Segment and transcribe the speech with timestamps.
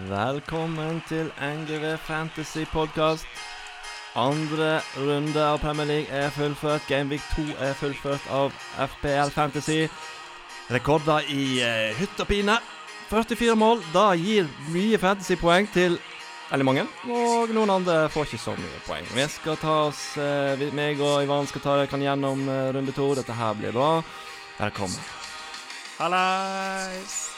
[0.00, 3.26] Velkommen til NGV Fantasy Podcast.
[4.16, 6.80] Andre runde av Premier League er fullført.
[6.88, 8.54] Gameweek 2 er fullført av
[8.88, 9.88] FPL Fantasy.
[10.72, 12.56] Rekorder i uh, hytt og pine.
[13.10, 13.82] 44 mål.
[13.92, 15.98] Da gir mye fantasypoeng til
[16.52, 16.86] eller mange.
[17.12, 19.04] Og noen andre får ikke så mye poeng.
[19.12, 23.10] Vi skal ta oss uh, Meg og Ivan skal ta dere gjennom uh, runde to.
[23.20, 23.92] Dette her blir bra.
[24.56, 25.04] Velkommen.
[25.98, 27.31] Hallais!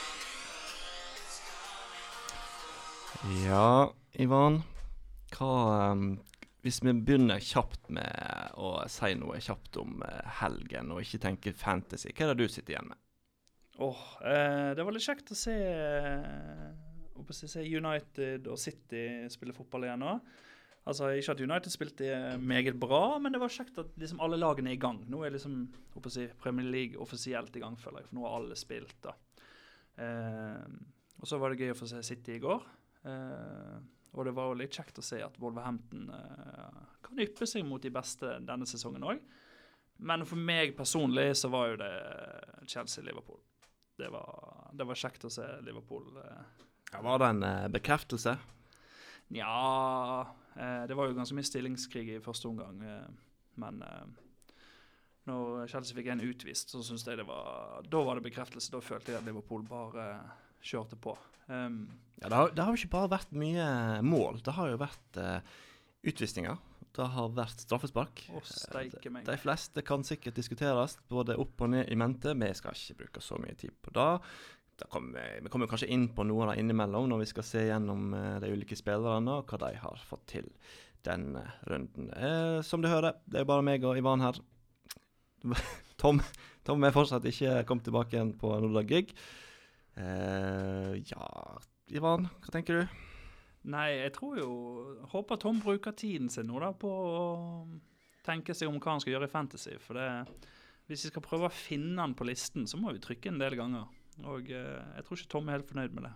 [3.25, 3.89] Ja,
[4.21, 4.59] Ivan.
[5.33, 6.19] Hva um,
[6.61, 11.55] Hvis vi begynner kjapt med å si noe kjapt om uh, helgen, og ikke tenke
[11.57, 13.01] fantasy, hva er det du sitter igjen med?
[13.83, 19.89] Åh, eh, det var litt kjekt å se, eh, se United og City spille fotball
[19.89, 20.13] igjen nå.
[20.87, 24.71] Altså, Ikke at United spilte meget bra, men det var kjekt at liksom alle lagene
[24.71, 25.01] er i gang.
[25.11, 25.67] Nå er liksom
[26.07, 28.95] si, Premier League offisielt i gang, føler jeg, for nå har alle spilt.
[29.03, 29.17] da.
[29.99, 30.65] Eh,
[31.19, 32.63] og så var det gøy å få se City i går.
[33.05, 33.79] Eh,
[34.15, 37.83] og det var jo litt kjekt å se at Wolverhampton eh, kan yppe seg mot
[37.83, 39.23] de beste denne sesongen òg.
[40.05, 41.93] Men for meg personlig så var jo det
[42.71, 43.41] Chelsea-Liverpool.
[43.95, 44.09] Det,
[44.75, 46.09] det, var kjekt å se Liverpool.
[46.19, 46.65] Eh.
[46.91, 48.37] Ja, var det en bekreftelse?
[49.35, 49.53] Nja
[50.87, 52.83] Det var jo ganske mye stillingskrig i første omgang.
[53.59, 53.81] men
[55.25, 58.73] når Chelsea fikk en utvist, så syns jeg det var Da var det bekreftelse.
[58.73, 60.05] Da følte jeg at Liverpool bare
[60.65, 61.17] kjørte på.
[61.49, 61.85] Um,
[62.23, 63.67] ja, det har, det har, jo ikke bare vært mye
[64.07, 64.41] mål.
[64.45, 65.59] Det har jo vært uh,
[66.07, 66.59] utvisninger.
[66.95, 68.25] Det har vært straffespark.
[68.33, 72.37] Oh, de, de fleste kan sikkert diskuteres, både opp og ned i mente.
[72.39, 74.11] Vi skal ikke bruke så mye tid på det.
[74.91, 78.09] Kommer, vi kommer kanskje inn på noe av det innimellom når vi skal se gjennom
[78.43, 80.49] de ulike spillerne og hva de har fått til
[81.05, 82.11] denne runden.
[82.11, 84.41] Eh, som du hører, det er bare meg og Ivan her.
[86.01, 86.21] Tom,
[86.67, 89.15] Tom er fortsatt ikke kommet tilbake igjen på Nordlag Gig.
[89.95, 91.27] Uh, ja,
[91.95, 93.03] Ivan, hva tenker du?
[93.71, 94.49] Nei, jeg tror jo
[95.13, 97.21] Håper Tom bruker tiden sin nå da på å
[98.27, 99.77] tenke seg om hva han skal gjøre i Fantasy.
[99.81, 100.09] For det,
[100.91, 103.57] hvis vi skal prøve å finne han på listen, så må vi trykke en del
[103.61, 103.87] ganger.
[104.25, 106.15] Og uh, jeg tror ikke Tom er helt fornøyd med det.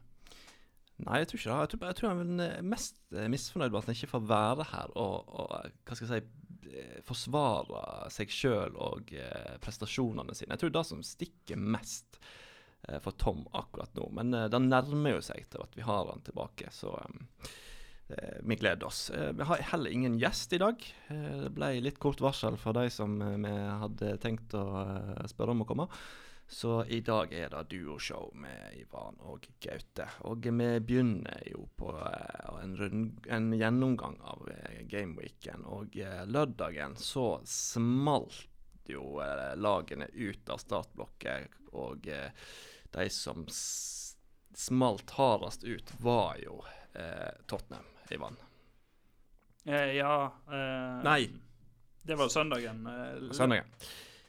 [1.06, 1.60] Nei, jeg tror ikke det.
[1.60, 4.64] Jeg tror, jeg tror han er mest eh, misfornøyd med at han ikke får være
[4.72, 5.52] her og, og
[5.86, 10.56] hva skal jeg si, forsvare seg sjøl og eh, prestasjonene sine.
[10.56, 12.47] Jeg tror det som stikker mest Eh,
[13.02, 14.10] for Tom akkurat nå.
[14.16, 17.26] Men uh, det nærmer jo seg til at vi har han tilbake, så um,
[18.40, 19.10] vi gleder oss.
[19.12, 20.80] vi har heller ingen gjest i dag.
[21.10, 24.64] det ble litt kort varsel for de som vi hadde tenkt å
[25.28, 25.86] spørre om å komme.
[26.48, 30.08] Så i dag er det duoshow med Ivan og Gaute.
[30.24, 34.48] Og vi begynner jo på en, rund, en gjennomgang av
[34.88, 35.68] gameweeken.
[35.68, 36.00] Og
[36.32, 38.46] lørdagen så smalt
[38.92, 39.20] jo
[39.56, 41.58] lagene ut av startblokket.
[41.76, 42.08] Og
[42.90, 43.44] de som
[44.58, 48.36] smalt hardest ut, var jo eh, Tottenham, Ivan.
[49.64, 51.28] Eh, ja eh, Nei.
[52.02, 52.86] Det var søndagen.
[52.86, 53.64] Eh, søndagen.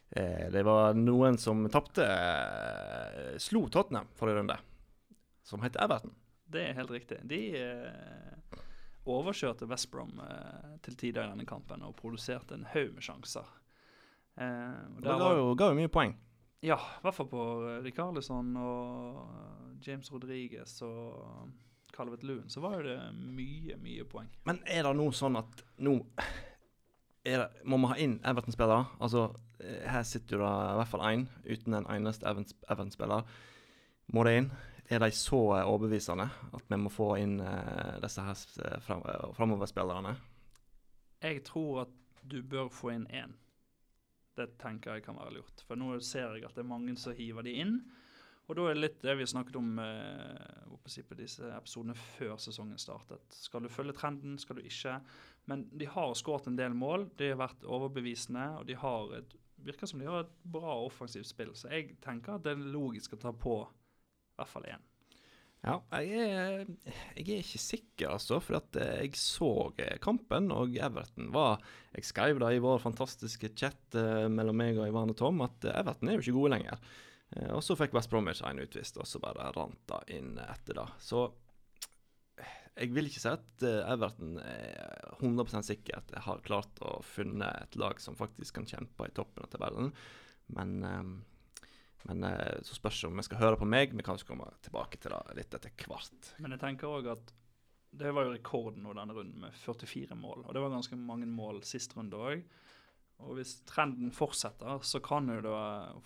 [0.10, 4.58] Eh, det var noen som tapte eh, Slo Tottenham forrige runde,
[5.44, 6.14] som het Everton.
[6.46, 7.22] Det er helt riktig.
[7.30, 7.42] De
[9.10, 10.18] overkjørte West Brom
[10.82, 13.46] til tider i denne kampen og produserte en haug med sjanser.
[14.40, 16.16] Det ga jo, ga jo mye poeng.
[16.62, 21.48] Ja, i hvert fall på eh, Rikarlison og eh, James Rodriguez og
[21.96, 24.28] Calvet Loon, så var jo det mye, mye poeng.
[24.48, 26.02] Men er det nå sånn at nå
[27.24, 28.90] det, må vi ha inn Everton-spillere?
[29.00, 29.30] Altså,
[29.64, 33.24] eh, her sitter jo det i hvert fall én uten en eneste Everton-spiller.
[34.12, 34.52] Må det inn?
[34.90, 37.36] Er de så overbevisende at vi må få inn
[38.02, 39.04] disse her fram,
[39.38, 40.16] framoverspillerne?
[41.22, 43.36] Jeg tror at du bør få inn én.
[44.40, 45.64] Det tenker jeg kan være lurt.
[45.68, 47.80] For nå ser jeg at det er mange som hiver de inn.
[48.50, 52.40] Og da er det litt det vi har snakket om eh, på disse episodene før
[52.42, 53.36] sesongen startet.
[53.36, 54.96] Skal du følge trenden, skal du ikke?
[55.52, 57.06] Men de har skåret en del mål.
[57.20, 61.30] De har vært overbevisende, og de har et, virker som de har et bra offensivt
[61.30, 61.54] spill.
[61.54, 64.89] Så jeg tenker at det er logisk å ta på i hvert fall én.
[65.60, 66.62] Ja, jeg er,
[67.18, 68.38] jeg er, ikke sikker, altså.
[68.44, 71.60] For at eh, jeg så eh, kampen, og Everton var
[71.92, 75.68] Jeg skrev da i vår fantastiske chat eh, mellom meg og Ivan og Tom, at
[75.74, 76.80] Everton er jo ikke gode lenger.
[77.54, 80.88] og så fikk West Bromwich en utvist, og så bare rant det inn etter det.
[81.04, 81.28] Så
[82.80, 88.00] jeg vil ikke si at Everton er 100% jeg har klart å funne et lag
[88.00, 89.92] som faktisk kan kjempe i toppen av tabellen,
[90.56, 90.80] men
[92.08, 93.94] men eh, så spørs det om vi skal høre på meg.
[93.96, 96.34] Vi kan komme tilbake til det litt etter hvert.
[96.40, 97.36] Men jeg tenker òg at
[98.00, 100.46] det var jo rekorden nå denne runden med 44 mål.
[100.46, 102.44] Og det var ganske mange mål sist runde òg.
[103.20, 105.54] Og hvis trenden fortsetter, så kan jo det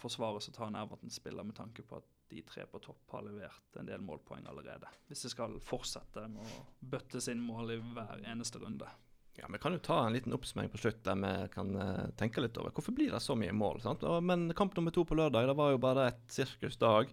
[0.01, 3.77] forsvares å ta en Everton-spiller med tanke på at de tre på topp har levert
[3.77, 4.89] en del målpoeng allerede.
[5.09, 6.63] Hvis de skal fortsette med å
[6.95, 8.89] bøtte sin mål i hver eneste runde.
[9.35, 12.41] Ja, Vi kan jo ta en liten oppsummering på slutt der vi kan uh, tenke
[12.43, 13.81] litt over hvorfor blir det så mye mål.
[13.81, 14.05] sant?
[14.05, 17.09] Og, men kamp nummer to på lørdag det var jo bare et sirkusdag.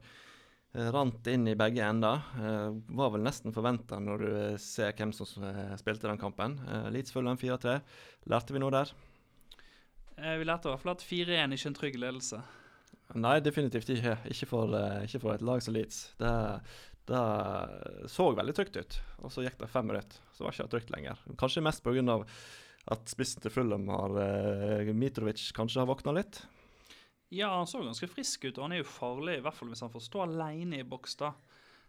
[0.76, 2.20] Uh, rant inn i begge ender.
[2.36, 5.28] Uh, var vel nesten forventa når du ser hvem som
[5.80, 6.58] spilte den kampen.
[6.92, 7.80] Leeds Fulham 4-3.
[8.28, 8.96] Lærte vi noe der?
[10.20, 12.38] vi lærte i hvert fall at 4-1 ikke er en trygg ledelse.
[13.16, 14.18] Nei, definitivt ikke.
[14.28, 16.02] Ikke for, ikke for et lag som Leeds.
[16.20, 16.32] Det,
[17.10, 18.96] det så veldig trygt ut.
[19.24, 21.22] Og så gikk det fem minutter, så var det ikke trygt lenger.
[21.40, 22.18] Kanskje mest pga.
[22.90, 26.40] at spissen til Fulham har eh, Mitrovic kanskje har våkna litt.
[27.28, 29.82] Ja, han så ganske frisk ut, og han er jo farlig, i hvert fall hvis
[29.84, 31.18] han får stå alene i boks.
[31.20, 31.34] da.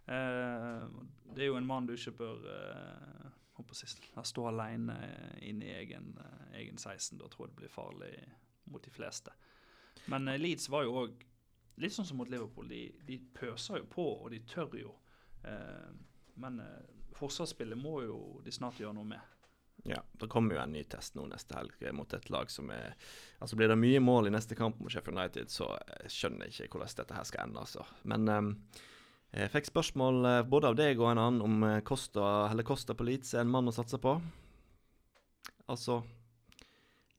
[0.06, 0.84] Eh,
[1.32, 4.98] det er jo en mann du ikke bør uh, stå alene
[5.42, 7.18] inne i egen, uh, egen 16.
[7.22, 8.14] Da tror jeg det blir farlig
[8.70, 9.34] mot de fleste.
[10.12, 11.26] Men Leeds var jo òg
[11.82, 12.68] litt sånn som mot Liverpool.
[12.70, 14.94] De, de, pøser jo på, og de tør jo.
[15.44, 15.92] Eh,
[16.34, 19.38] men eh, forsvarsspillet må jo de snart gjøre noe med.
[19.88, 22.92] Ja, det kommer jo en ny test nå neste helg mot et lag som er
[23.42, 25.72] Altså Blir det mye mål i neste kamp mot Sheffield United, så
[26.06, 27.86] skjønner jeg ikke hvordan dette her skal ende, altså.
[28.06, 28.52] Men um,
[29.34, 33.34] jeg fikk spørsmål både av deg og en annen om Costa, eller Costa på Leeds
[33.34, 34.14] er en mann å satse på.
[35.66, 36.04] Altså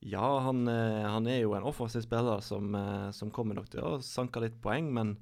[0.06, 2.70] Ja, han, han er jo en offensiv spiller som,
[3.10, 5.16] som kommer nok til å sanke litt poeng, men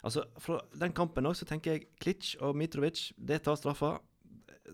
[0.00, 3.98] Altså, Fra den kampen også, tenker jeg Klitsch og Mitrovic det tar straffa.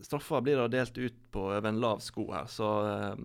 [0.04, 2.68] Straffa blir da delt ut på over en lav sko her, så
[3.16, 3.22] um,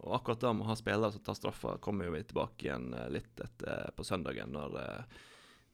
[0.00, 2.88] og akkurat det med å ha spillere som tar straffa, kommer jo vi tilbake igjen
[2.96, 5.26] uh, litt etter på søndagen, når, uh,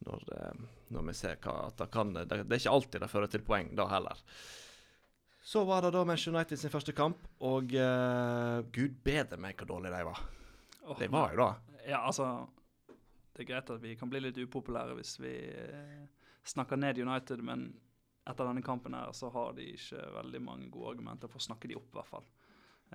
[0.09, 3.13] når, uh, når, vi ser hva at det kan det, det, er ikke alltid det
[3.13, 4.25] fører til poeng da heller.
[5.47, 9.93] Så var det da Manchester United sin første kamp, og gud bedre meg hvor dårlig
[9.95, 10.25] de var.
[10.83, 11.77] Oh, de var jo da.
[11.87, 12.27] Ja, altså
[13.37, 16.07] det er greit at vi kan bli litt upopulære hvis vi eh,
[16.49, 17.69] snakker ned United, men
[18.27, 21.69] etter denne kampen her så har de ikke veldig mange gode argumenter for å snakke
[21.69, 22.27] de opp, i hvert fall.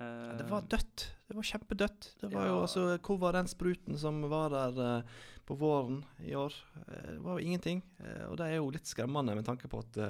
[0.00, 1.04] Ja, det var dødt.
[1.28, 2.08] Det var kjempedødt.
[2.20, 2.50] Det var ja.
[2.50, 6.54] jo altså, Hvor var den spruten som var der uh, på våren i år?
[6.78, 7.82] Uh, det var jo ingenting.
[8.00, 10.00] Uh, og det er jo litt skremmende med tanke på at,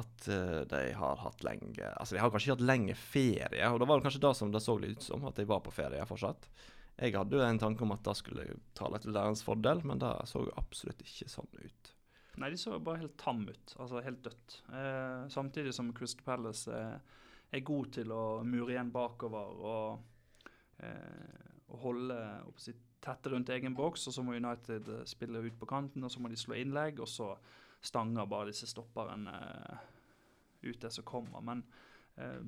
[0.00, 0.30] at
[0.72, 4.24] de har hatt lenge Altså, de har kanskje hatt lenge ferie, og det var kanskje
[4.24, 6.48] det som det så litt ut som, at de var på ferie fortsatt.
[6.96, 8.46] Jeg hadde jo en tanke om at det skulle
[8.76, 11.92] tale til deres fordel, men det så absolutt ikke sånn ut.
[12.40, 13.74] Nei, de så bare helt tam ut.
[13.76, 14.58] Altså helt dødt.
[14.72, 17.20] Eh, samtidig som Crystal Palace eh,
[17.56, 20.42] er god til å mure igjen bakover og,
[20.84, 22.18] eh, og holde
[22.60, 24.08] sitt, tette rundt egen boks.
[24.08, 27.00] Og så må United eh, spille ut på kanten, og så må de slå innlegg,
[27.00, 27.32] og så
[27.84, 29.84] stanger bare disse stopperne eh,
[30.68, 31.44] ut det som kommer.
[31.44, 31.64] Men
[32.20, 32.40] eh,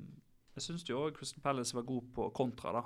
[0.57, 2.85] jeg syns jo òg Crystal Palace var god på kontra, da.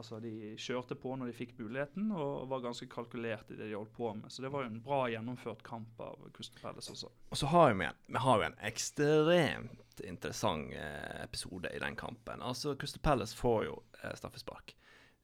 [0.00, 3.76] Altså, De kjørte på når de fikk muligheten, og var ganske kalkulert i det de
[3.76, 4.30] holdt på med.
[4.32, 7.10] Så det var jo en bra gjennomført kamp av Crystal Palace også.
[7.28, 12.40] Og så har vi, vi har jo en ekstremt interessant eh, episode i den kampen.
[12.40, 14.72] Altså, Crystal Palace får jo eh, straffespark.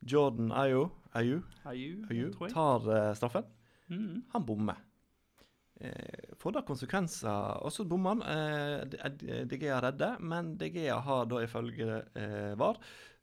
[0.00, 0.91] Jordan Ayu,
[2.53, 3.49] tar eh, straffen.
[3.88, 4.23] Mm.
[4.35, 4.85] Han bommer.
[5.80, 7.60] Eh, får da konsekvenser.
[7.66, 8.22] Også bommer han.
[8.22, 12.80] Eh, DG er redde, men DGA har da ifølge eh, VAR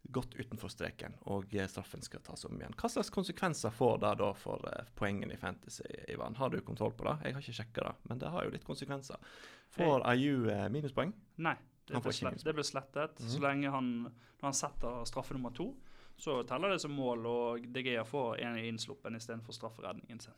[0.08, 2.76] gått utenfor streken, og eh, straffen skal tas om igjen.
[2.78, 6.38] Hva slags konsekvenser får det da for eh, poengene i Fantasy, Ivan?
[6.40, 7.16] Har du kontroll på det?
[7.26, 9.34] Jeg har ikke sjekka det, men det har jo litt konsekvenser.
[9.76, 11.12] Får IU uh, minuspoeng?
[11.44, 11.56] Nei,
[11.90, 13.20] det blir, slett, det blir slettet.
[13.20, 13.34] Mm -hmm.
[13.34, 13.92] Så lenge han,
[14.40, 15.74] når han setter straffe nummer to,
[16.18, 20.34] så teller det som mål, og DGA får en innsluppen istedenfor strafferedningen sin.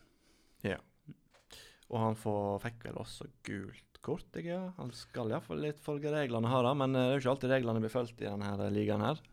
[0.62, 0.78] Ja.
[1.88, 4.28] Og han får, fikk vel også gult kort.
[4.34, 7.24] ikke Jeg, Han skal iallfall litt følge reglene her, da, men eh, det er jo
[7.24, 9.24] ikke alltid reglene blir fulgt i denne ligaen her.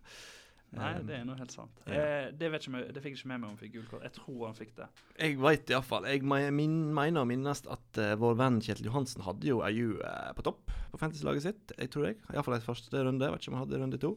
[0.74, 1.82] Nei, um, det er nå helt sant.
[1.86, 1.98] Ja.
[1.98, 4.06] Eh, det, vet ikke, det fikk ikke med meg om han fikk gult kort.
[4.06, 4.88] Jeg tror han fikk det.
[5.20, 6.08] Jeg veit iallfall.
[6.10, 10.32] Jeg min, mener å minnes at uh, vår venn Kjetil Johansen hadde jo AU uh,
[10.34, 11.76] på topp på fantasy-laget sitt.
[11.78, 12.18] Jeg tror jeg.
[12.32, 13.28] Iallfall i første runde.
[13.28, 14.12] Jeg vet ikke om han hadde runde to.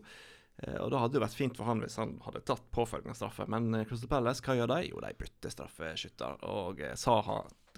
[0.58, 3.46] Uh, og da hadde det vært fint for han hvis han hadde tatt påfølgende straffe.
[3.53, 4.82] Men Crystal Palace, hva gjør de?
[4.89, 6.41] Jo, de bytter straffeskytter.
[6.50, 6.98] Og uh,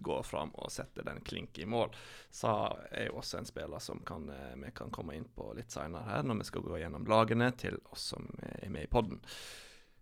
[0.03, 1.93] Går fram og setter den klink i mål.
[2.31, 2.53] Sa
[2.91, 6.07] er jo også en spiller som kan, eh, vi kan komme inn på litt seinere
[6.07, 9.21] her, når vi skal gå gjennom lagene til oss som er med i podden.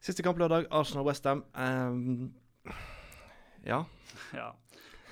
[0.04, 1.44] Siste kamp lørdag, Arsenal-Westham.
[1.58, 2.34] Um,
[3.66, 3.84] ja.
[4.42, 4.52] ja.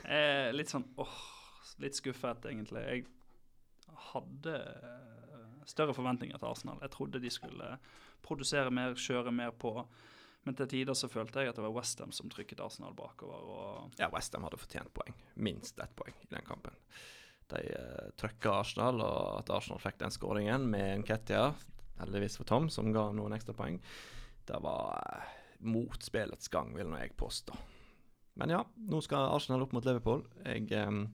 [0.06, 1.20] Eh, litt sånn åh,
[1.82, 2.84] litt skuffet, egentlig.
[2.86, 3.06] Jeg
[4.12, 6.82] hadde eh, større forventninger til Arsenal.
[6.86, 7.72] Jeg trodde de skulle
[8.26, 9.74] produsere mer, kjøre mer på.
[10.46, 13.46] Men til tider så følte jeg at det var Westham som trykket Arsenal bakover.
[13.50, 15.16] Og ja, Westham hadde fortjent poeng.
[15.42, 16.76] Minst ett poeng i den kampen.
[17.50, 21.48] De uh, trykka Arsenal, og at Arsenal fikk den skåringen med Nketia,
[22.00, 23.80] heldigvis for Tom, som ga noen ekstra poeng,
[24.46, 25.34] det var uh,
[25.66, 26.10] mot
[26.54, 27.58] gang, vil nå jeg påstå.
[28.36, 30.26] men ja, nå skal Arsenal opp mot Liverpool.
[30.46, 31.06] Jeg, um,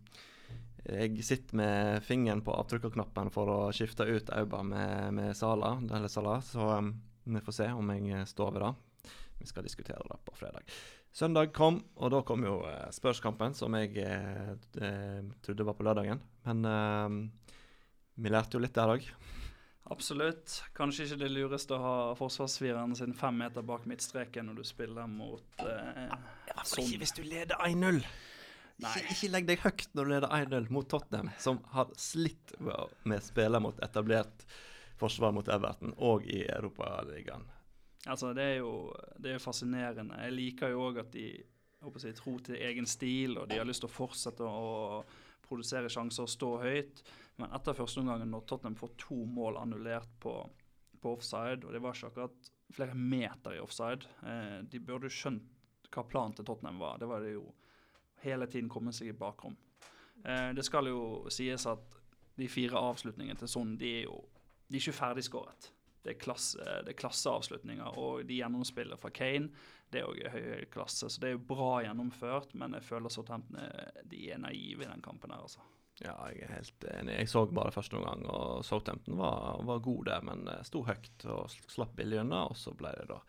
[0.84, 6.12] jeg sitter med fingeren på avtrykkerknappen for å skifte ut Auba med, med Sala, eller
[6.12, 8.74] Salah, så um, vi får se om jeg står ved det.
[9.42, 10.70] Vi skal diskutere det på fredag.
[11.12, 16.22] Søndag kom, og da kom jo uh, spørskampen, som jeg eh, trodde var på lørdagen.
[16.48, 17.16] Men eh,
[18.22, 19.08] vi lærte jo litt der òg.
[19.92, 20.62] Absolutt.
[20.78, 25.10] Kanskje ikke det lureste å ha forsvarsfireren sin fem meter bak midtstreken når du spiller
[25.10, 26.06] mot eh,
[26.48, 28.00] ja, Ikke hvis du leder 1-0.
[28.82, 32.74] Ikke, ikke, legg deg høyt når du leder 1-0 mot Tottenham, som har slitt med
[32.74, 34.46] å spille mot etablert
[35.02, 37.44] forsvar mot Everton og i Europaligaen.
[38.10, 38.92] Altså, det er jo
[39.22, 40.18] det er fascinerende.
[40.26, 41.28] Jeg liker jo òg at de
[41.82, 45.02] jeg, tror til egen stil, og de har lyst til å fortsette å
[45.42, 47.02] produsere sjanser og stå høyt.
[47.42, 50.36] Men etter første omgang, når Tottenham får to mål annullert på,
[51.02, 55.12] på, offside, og det var ikke akkurat flere meter i offside eh, De burde jo
[55.12, 57.02] skjønt hva planen til Tottenham var.
[57.02, 57.50] Det var det jo
[58.22, 59.58] hele tiden komme seg i bakrom.
[60.24, 62.00] Eh, det skal jo sies at
[62.38, 64.22] de fire avslutningene til Son de er jo
[64.72, 65.66] de er ikke ferdigskåret.
[66.02, 69.52] Det er, klasse, det er klasseavslutninger, og de gjennomspiller fra Kane
[69.92, 71.10] det er òg høy klasse.
[71.12, 73.60] Så det er jo bra gjennomført, men jeg føler Southampton
[74.08, 75.62] de er naive i den kampen her, altså.
[76.02, 77.16] Ja, jeg er helt enig.
[77.20, 81.26] Jeg så bare første omgang, og Southampton var, var god der, men eh, sto høyt
[81.30, 82.46] og slapp billig unna.
[82.50, 83.20] Og så ble det da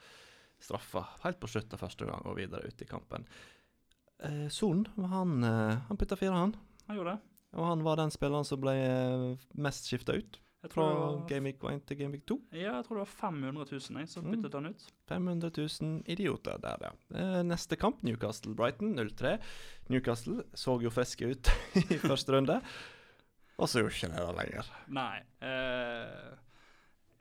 [0.62, 3.26] straffa helt på slutt av første omgang og videre ut i kampen.
[4.22, 6.56] Eh, Son han, eh, han putta fire, han.
[6.86, 7.28] Han gjorde det.
[7.58, 9.26] Og han var den spilleren som ble eh,
[9.60, 10.40] mest skifta ut.
[10.70, 11.28] Fra var...
[11.28, 12.36] Gameweek 1 til Gameweek 2?
[12.54, 14.34] Ja, jeg tror det var 500 000 jeg, som mm.
[14.36, 14.84] byttet han ut.
[15.10, 16.92] 500 000 idioter der, ja.
[17.18, 19.34] Eh, neste kamp, Newcastle-Brighton 0-3.
[19.90, 21.50] Newcastle så jo friske ut
[21.82, 22.60] i første runde,
[23.58, 24.70] og så gjorde ikke det det lenger.
[24.94, 25.16] Nei.
[25.42, 26.30] Eh,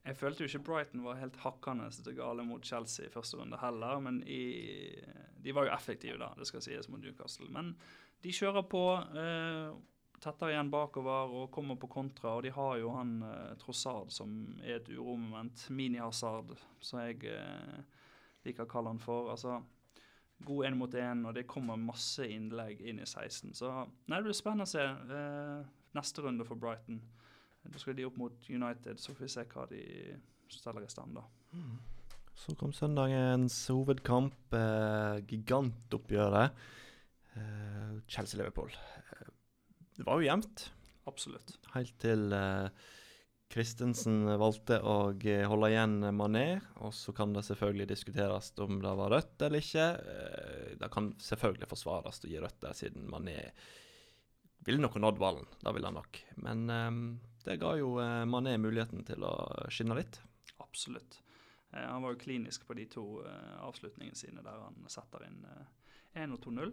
[0.06, 4.00] jeg følte jo ikke Brighton var helt hakkende gale mot Chelsea i første runde heller,
[4.06, 4.44] men i,
[5.42, 7.50] de var jo effektive, da, det skal sies, mot Newcastle.
[7.54, 7.76] Men
[8.22, 8.86] de kjører på.
[9.18, 9.74] Eh,
[10.22, 12.36] tettere igjen bakover og kommer på kontra.
[12.38, 15.68] Og de har jo han eh, Trossard som er et uromoment.
[15.74, 18.02] Mini-Hazard, som jeg eh,
[18.46, 19.32] liker å kalle han for.
[19.34, 19.60] Altså,
[20.46, 23.56] god én mot én, og det kommer masse innlegg inn i 16.
[23.58, 24.86] Så nei, det blir spennende å se.
[24.86, 27.02] Eh, neste runde for Brighton.
[27.62, 29.82] Da skal de opp mot United, så får vi se hva de
[30.52, 31.26] steller i stand da.
[31.54, 31.76] Mm.
[32.42, 36.56] Så kom søndagens hovedkamp, eh, gigantoppgjøret.
[37.36, 38.72] Eh, Chelsea-Liverpool.
[39.96, 40.72] Det var jo jevnt.
[41.10, 41.56] Absolutt.
[41.74, 42.70] Helt til uh,
[44.40, 46.62] valgte å eh, holde igjen Mané.
[46.86, 49.88] Og så kan det selvfølgelig diskuteres om det var rødt eller ikke.
[50.00, 53.36] Uh, det kan selvfølgelig forsvares å gi rødt der, siden Mané
[54.64, 55.50] ville nok nådd ballen.
[55.60, 56.22] Det ville han nok.
[56.46, 57.04] Men um,
[57.44, 59.34] det ga jo uh, Mané muligheten til å
[59.74, 60.22] skinne litt.
[60.62, 61.18] Absolutt.
[61.74, 63.04] han var jo klinisk på de to
[63.66, 65.42] avslutningene sine der han setter inn
[66.14, 66.72] 1 og 2-0.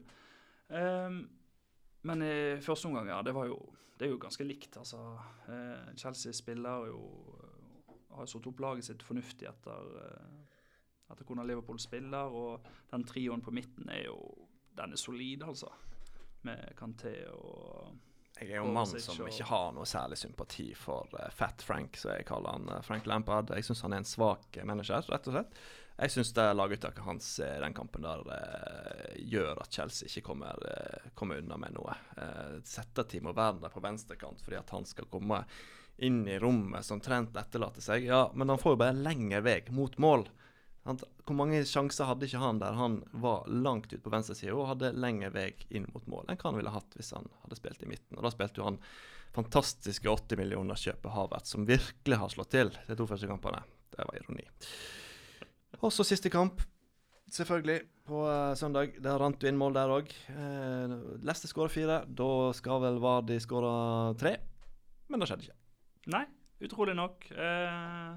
[2.02, 3.58] Men i første omgang, ja, det jo
[3.98, 4.76] det er jo ganske likt.
[4.76, 4.98] altså.
[5.50, 7.00] Eh, Chelsea spiller jo
[8.14, 10.60] har satt opp laget sitt fornuftig etter, eh,
[11.10, 12.30] etter hvordan Liverpool spiller.
[12.30, 14.18] Og den trioen på midten er jo
[14.78, 15.66] Den er solid, altså.
[16.42, 17.96] Med Kanté og
[18.38, 21.98] Jeg er jo en mann som ikke har noe særlig sympati for uh, Fat Frank,
[21.98, 22.68] som jeg kaller han.
[22.70, 23.50] Uh, Frank Lampard.
[23.54, 25.58] Jeg syns han er en svak manager, rett og slett.
[25.98, 30.68] Jeg syns laguttaket hans i den kampen der uh, gjør at Chelsea ikke kommer,
[31.18, 31.96] kommer unna med noe.
[32.62, 35.42] Setter Timo Werner på venstrekant fordi at han skal komme
[35.98, 38.06] inn i rommet som Trent etterlater seg.
[38.06, 40.28] Ja, men han får jo bare lengre vei mot mål.
[40.88, 44.94] Hvor mange sjanser hadde ikke han der han var langt ute på venstresida og hadde
[44.96, 47.90] lengre vei inn mot mål enn hva han ville hatt hvis han hadde spilt i
[47.90, 48.16] midten.
[48.16, 48.80] Og Da spilte jo han
[49.36, 53.60] fantastiske 80 millioner kjøpet Havert, som virkelig har slått til de to første kampene.
[53.92, 54.46] Det var ironi.
[55.82, 56.62] Og så siste kamp,
[57.30, 58.96] selvfølgelig, på uh, søndag.
[59.04, 60.12] Der rant du inn mål der òg.
[60.32, 60.94] Eh,
[61.28, 61.98] Leste skåra fire.
[62.08, 64.38] Da skal vel Vardi skåre tre.
[65.12, 65.58] Men det skjedde ikke.
[66.14, 66.24] Nei,
[66.64, 67.28] utrolig nok.
[67.36, 68.16] Uh,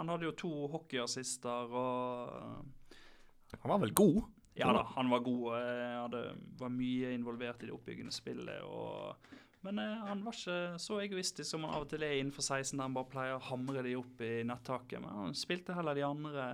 [0.00, 4.22] han hadde jo to hockeyassister og Han var vel god?
[4.58, 5.44] Ja da, han var god.
[5.54, 6.24] Hadde,
[6.58, 8.64] var mye involvert i det oppbyggende spillet.
[8.66, 9.16] og
[9.60, 12.78] men eh, han var ikke så egoistisk som han av og til er innenfor 16,
[12.78, 15.02] der han bare pleier å hamre de opp i nettaket.
[15.02, 16.46] Men han spilte heller de andre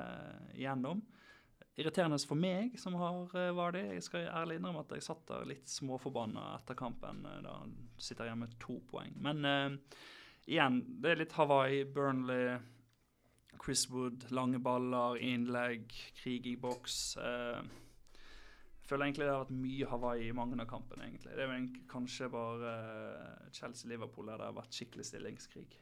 [0.56, 1.04] igjennom.
[1.76, 3.84] Irriterende for meg som har, eh, var det.
[3.94, 7.76] Jeg skal ærlig innrømme at jeg satt der litt småforbanna etter kampen, eh, da han
[7.96, 9.12] sitter igjen med to poeng.
[9.22, 9.98] Men uh,
[10.48, 12.58] igjen, det er litt Hawaii, Burnley,
[13.62, 15.90] Chris Wood, lange baller, innlegg,
[16.22, 17.16] krig i boks.
[18.86, 21.08] Jeg føler egentlig det har vært mye Hawaii i mange av kampene.
[21.08, 21.32] egentlig.
[21.34, 22.74] Det er vel kanskje bare
[23.18, 25.72] uh, Chelsea-Liverpool der det har vært skikkelig stillingskrig.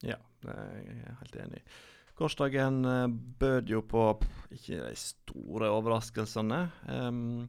[0.00, 1.60] Ja, det er jeg helt enig.
[2.16, 4.06] Gårsdagen uh, bød jo på
[4.56, 6.62] ikke de store overraskelsene.
[6.88, 7.44] Um,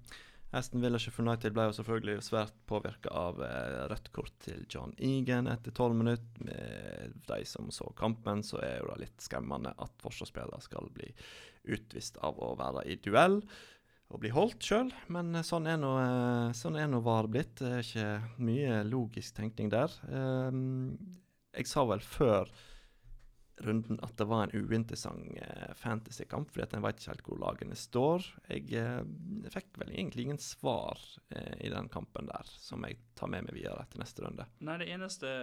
[0.55, 4.93] Aston Villa Sheffield United ble jo selvfølgelig svært påvirka av eh, rødt kort til John
[4.95, 6.43] Egan etter tolv minutter.
[6.47, 11.09] Med de som så kampen, så er jo det litt skremmende at forsvarsspillere skal bli
[11.67, 13.41] utvist av å være i duell
[14.07, 14.93] og bli holdt sjøl.
[15.11, 17.57] Men eh, sånn er nå eh, sånn VAR blitt.
[17.59, 19.91] Det er ikke mye logisk tenkning der.
[20.07, 20.95] Um,
[21.57, 22.47] jeg sa vel før
[23.65, 27.41] runden at det var en uinteressant uh, fantasykamp, fordi at en vet ikke helt hvor
[27.41, 28.27] lagene står.
[28.51, 31.01] Jeg uh, fikk vel egentlig ingen svar
[31.33, 34.47] uh, i den kampen der, som jeg tar med meg videre til neste runde.
[34.65, 35.33] Nei, det eneste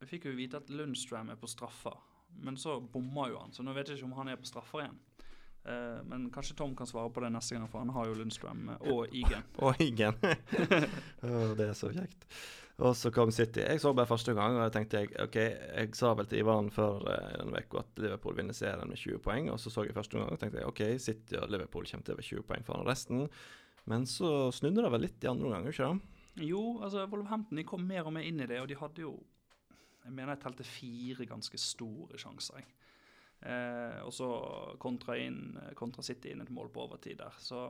[0.00, 1.98] Vi fikk jo vite at Lundstrøm er på straffer,
[2.40, 4.86] men så bomma jo han, så nå vet jeg ikke om han er på straffer
[4.86, 5.00] igjen.
[5.60, 8.70] Uh, men kanskje Tom kan svare på det neste gang, for han har jo Lundstrøm
[8.80, 9.44] og Igen.
[9.66, 10.16] Og Igen.
[11.58, 12.24] Det er så kjekt.
[12.80, 13.60] Og så kom City.
[13.60, 16.70] Jeg så bare første gang, og jeg tenkte jeg, ok, jeg sa vel til Ivan
[16.72, 19.50] før eh, denne uka at Liverpool vinner serien med 20 poeng.
[19.52, 22.16] Og så så jeg første gang og tenkte jeg, ok, City og Liverpool kommer til
[22.16, 23.26] å være 20 poeng foran resten.
[23.90, 26.16] Men så snudde det vel litt i andre omgang, ikke det?
[26.46, 29.18] Jo, altså Wolverhampton de kom mer og mer inn i det, og de hadde jo
[30.00, 32.62] Jeg mener jeg telte fire ganske store sjanser.
[32.62, 32.70] jeg.
[33.40, 34.28] Eh, og så
[34.80, 37.38] kontra, inn, kontra City inn et mål på overtid der.
[37.40, 37.62] Så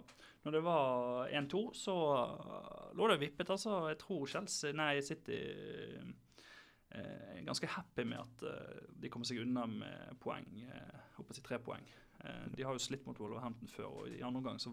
[0.43, 3.85] når det var 1-2, så uh, lå det vippet, altså.
[3.93, 6.11] Jeg tror Chelsea, nei, City eh,
[6.99, 10.49] er ganske happy med at eh, de kommer seg unna med poeng,
[11.15, 11.87] Håper jeg til tre poeng.
[12.25, 14.73] Uh, de har jo slitt mot Wolverhampton før, og i andre omgang så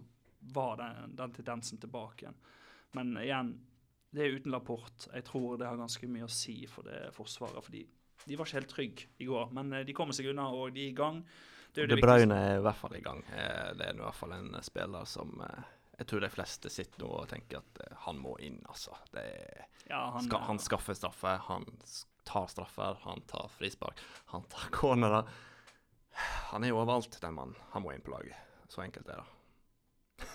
[0.54, 2.42] var den, den tendensen tilbake igjen.
[2.96, 3.54] Men igjen,
[4.16, 5.10] det er uten Lapport.
[5.12, 7.60] Jeg tror det har ganske mye å si for det forsvaret.
[7.66, 7.84] fordi
[8.26, 10.92] de var ikke helt trygge i går, men de kommer seg unna, og de er
[10.92, 11.22] i gang.
[11.72, 13.22] Det, er det, det Braune er i hvert fall i gang.
[13.28, 15.36] Det er i hvert fall en spiller som
[15.98, 18.94] jeg tror de fleste sitter nå og tenker at han må inn, altså.
[19.18, 21.66] Er, ja, han, skal, han, skaffer straffe, han
[22.28, 25.26] tar straffer, han tar frispark, han tar cornerer.
[26.52, 27.58] Han er jo overalt, den mannen.
[27.74, 28.38] Han må inn på laget.
[28.70, 30.30] Så enkelt er det.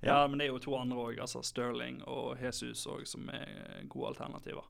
[0.00, 0.08] ja.
[0.08, 0.18] ja.
[0.28, 4.14] men det er jo to andre òg, altså Sterling og Jesus òg, som er gode
[4.14, 4.64] alternativer.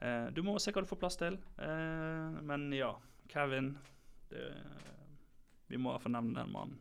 [0.00, 1.38] Eh, du må se hva du får plass til.
[1.58, 2.92] Eh, men ja,
[3.32, 3.72] Kevin
[4.30, 4.44] det,
[5.68, 6.78] Vi må iallfall nevne den mannen.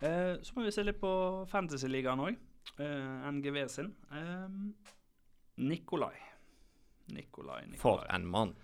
[0.00, 1.12] Eh, så må vi se litt på
[1.50, 2.38] Fantasyligaen òg.
[2.80, 3.92] Eh, NGV sin.
[4.10, 4.48] Eh,
[5.60, 6.16] Nikolai.
[7.12, 7.78] Nikolai, Nikolai.
[7.82, 8.54] For en mann.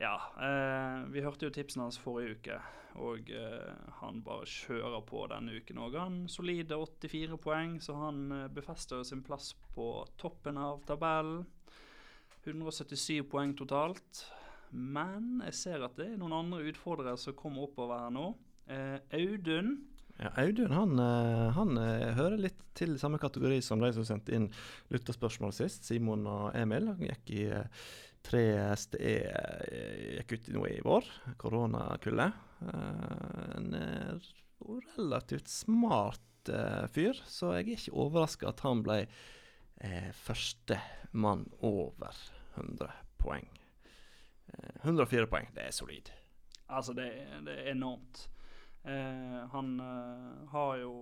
[0.00, 0.14] Ja.
[0.40, 2.58] Eh, vi hørte jo tipsene hans forrige uke,
[3.02, 5.98] og eh, han bare kjører på denne uken òg.
[6.00, 9.90] Han solide 84 poeng, så han eh, befester sin plass på
[10.20, 11.44] toppen av tabellen.
[12.46, 14.24] 177 poeng totalt.
[14.70, 18.26] Men jeg ser at det er noen andre utfordrere som kommer oppover her nå.
[18.70, 19.74] Eh, Audun.
[20.20, 24.34] Ja, Audun han, eh, han, eh, hører litt til samme kategori som de som sendte
[24.36, 24.50] inn
[24.92, 25.86] lytterspørsmål sist.
[25.88, 26.90] Simon og Emil.
[26.92, 27.88] Han gikk i eh,
[28.22, 28.44] tre
[28.76, 29.14] STE
[30.18, 31.08] gikk ut nå i vår.
[31.40, 32.36] Koronakullet.
[33.56, 33.70] En
[34.60, 36.50] relativt smart
[36.92, 38.98] fyr, så jeg er ikke overraska at han ble
[39.80, 40.78] eh, første
[41.12, 42.16] mann over
[42.54, 42.90] 100
[43.20, 43.48] poeng.
[44.46, 46.10] Eh, 104 poeng, det er solid.
[46.70, 47.08] Altså, det,
[47.46, 48.28] det er enormt.
[48.84, 50.94] Eh, han uh, har jo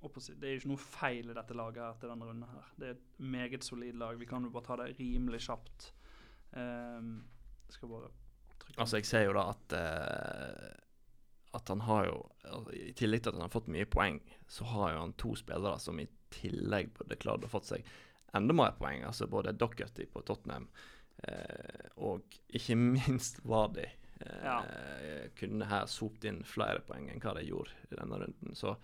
[0.00, 2.68] Det er jo ikke noe feil i dette laget etter denne runden her.
[2.78, 4.16] Det er et meget solid lag.
[4.20, 5.90] Vi kan jo bare ta det rimelig kjapt.
[6.56, 7.10] Eh,
[7.68, 8.08] skal bare
[8.62, 10.70] trykke Altså, jeg ser jo da at uh,
[11.52, 12.16] at han har jo
[12.72, 15.78] I tillegg til at han har fått mye poeng, så har jo han to spillere
[15.82, 17.86] som i tillegg burde klart å fått seg
[18.36, 19.04] enda mer poeng.
[19.04, 20.68] Altså både Dockerty på Tottenham
[21.22, 24.60] eh, og ikke minst Wadi eh, ja.
[25.38, 28.54] kunne her sopt inn flere poeng enn hva de gjorde i denne runden.
[28.58, 28.76] Så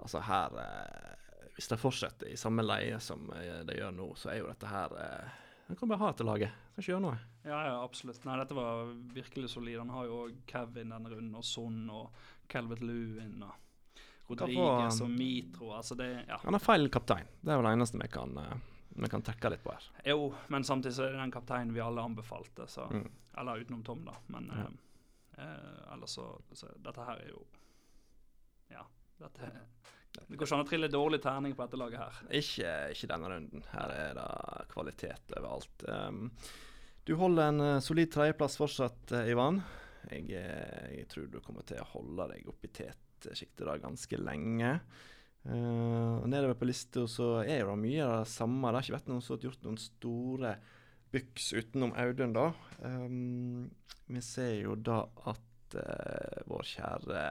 [0.00, 4.32] altså her eh, Hvis de fortsetter i samme leie som eh, de gjør nå, så
[4.32, 6.62] er jo dette her eh, Han kan bare ha dette laget.
[6.74, 7.18] Kan ikke gjøre noe.
[7.44, 8.24] Ja, ja, absolutt.
[8.26, 9.78] Nei, dette var virkelig solid.
[9.78, 13.38] Han har jo Kevin denne runden, og Son og Calvert Lewin.
[13.46, 13.69] og
[14.30, 15.72] Rodriguez og Mitro.
[15.76, 16.38] Altså det, ja.
[16.44, 17.28] Han er feil kaptein.
[17.40, 18.54] Det er jo det eneste vi kan, uh,
[19.02, 19.88] vi kan trekke litt på her.
[20.12, 22.68] Jo, men samtidig så er det den kapteinen vi alle anbefalte.
[22.70, 23.08] Så, mm.
[23.42, 24.16] Eller utenom Tom, da.
[24.32, 24.66] Men ja.
[24.66, 27.44] uh, uh, ellers så, så, Dette her er jo
[28.70, 28.86] Ja.
[29.20, 29.52] Dette
[30.10, 32.16] det går ikke an å trille dårlig terning på dette laget her.
[32.34, 33.62] Ikke, ikke denne runden.
[33.70, 35.84] Her er det kvalitet overalt.
[35.86, 36.32] Um,
[37.06, 39.62] du holder en solid tredjeplass fortsatt, Ivan.
[40.10, 44.20] Jeg, jeg, tror du kommer til å holde deg oppe i tet sjiktet da ganske
[44.20, 44.74] lenge.
[45.40, 48.68] Uh, nedover på lista så er det mye av det samme.
[48.68, 50.54] Det har ikke vært noen som har gjort noen store
[51.10, 52.50] byks utenom Audun, da.
[52.84, 53.70] Um,
[54.10, 57.26] vi ser jo da at uh, vår kjære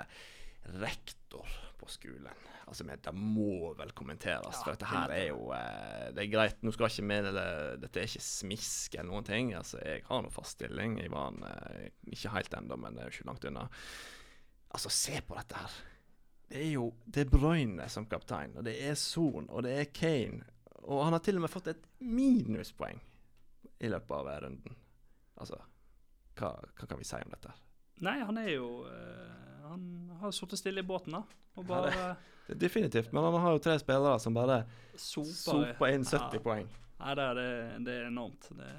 [0.80, 6.10] rektor på skolen Altså, Det må vel kommenteres, ja, for dette her er jo uh,
[6.14, 7.46] Det er greit, nå skal ikke med det,
[7.82, 9.56] Dette er ikke smisk eller noen ting.
[9.58, 11.00] Altså, Jeg har nå fast stilling.
[11.02, 11.34] Jeg var
[12.06, 13.66] ikke helt ennå, men det er jo ikke langt unna.
[14.72, 15.72] Altså, se på dette her.
[16.50, 20.44] det er jo De Bruyne som kaptein, og det er Son, og det er Kane.
[20.90, 23.00] Og han har til og med fått et minuspoeng
[23.80, 24.76] i løpet av runden.
[25.40, 25.60] Altså,
[26.40, 27.52] hva, hva kan vi si om dette?
[28.06, 29.84] Nei, han er jo eh, Han
[30.22, 31.24] har sittet stille i båten, da.
[31.60, 31.92] Og Ja, bare
[32.48, 34.64] det- Definitivt, men han har jo tre spillere som bare
[34.98, 36.40] soper soper inn 70 Ja.
[36.42, 36.70] poeng.
[37.00, 38.48] Nei, det er, det, det er enormt.
[38.58, 38.70] Det,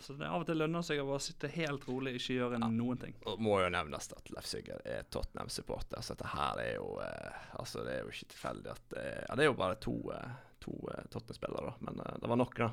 [0.00, 3.00] så det av og til lønner seg å bare sitte helt rolig, ikke gjøre noen
[3.02, 3.16] ting.
[3.26, 7.44] Og må jo nevnes at Leif Sigurd er Tottenham-supporter, så dette her er jo eh,
[7.58, 9.96] Altså, det er jo ikke tilfeldig at det er, Ja, det er jo bare to,
[10.14, 12.70] eh, to eh, Tottenham-spillere, da, men eh, det var nok, da.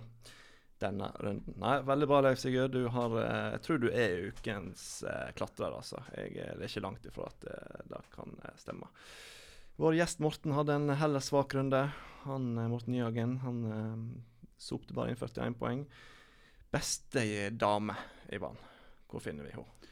[0.86, 1.56] Denne runden.
[1.64, 2.74] Nei, veldig bra, Leif Sigurd.
[2.76, 6.02] Du har eh, Jeg tror du er ukens eh, klatrer, altså.
[6.18, 8.90] Jeg, eh, det er ikke langt ifra at eh, det kan eh, stemme.
[9.80, 11.88] Vår gjest Morten hadde en heller svak runde.
[12.28, 13.96] Han, eh, Morten Nyhagen han eh,
[14.62, 15.88] sopte bare inn 41 poeng.
[16.76, 17.96] Beste dame,
[18.36, 18.58] Ivan.
[19.08, 19.92] Hvor finner vi henne?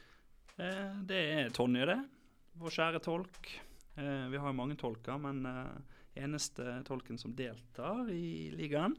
[0.60, 1.96] Eh, det er Tonje, det.
[2.60, 3.48] Vår kjære tolk.
[3.96, 5.94] Eh, vi har jo mange tolker, men eh,
[6.26, 8.98] eneste tolken som deltar i ligaen.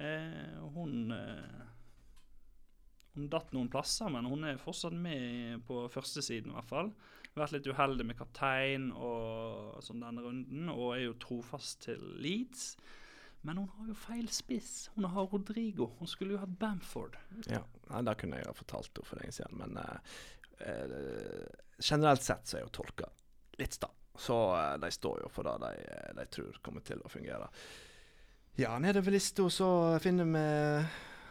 [0.00, 1.60] Eh, hun eh,
[3.14, 6.88] Hun datt noen plasser, men hun er fortsatt med på førstesiden, i hvert fall.
[7.36, 12.72] Vært litt uheldig med kaptein og sånn denne runden, og er jo trofast til Leeds.
[13.44, 14.90] Men hun har jo feil spiss.
[14.94, 15.90] Hun har Rodrigo.
[15.98, 17.18] Hun skulle jo hatt Bamford.
[17.44, 20.14] Ja, ja det kunne jeg ha fortalt henne for lenge siden, men uh,
[20.64, 21.42] eh,
[21.76, 23.10] generelt sett så er jo tolka
[23.60, 23.90] litt sta.
[24.16, 27.50] Så uh, de står jo for det de, de tror kommer til å fungere.
[28.56, 29.68] Ja, nede ved lista så
[30.00, 30.46] finner vi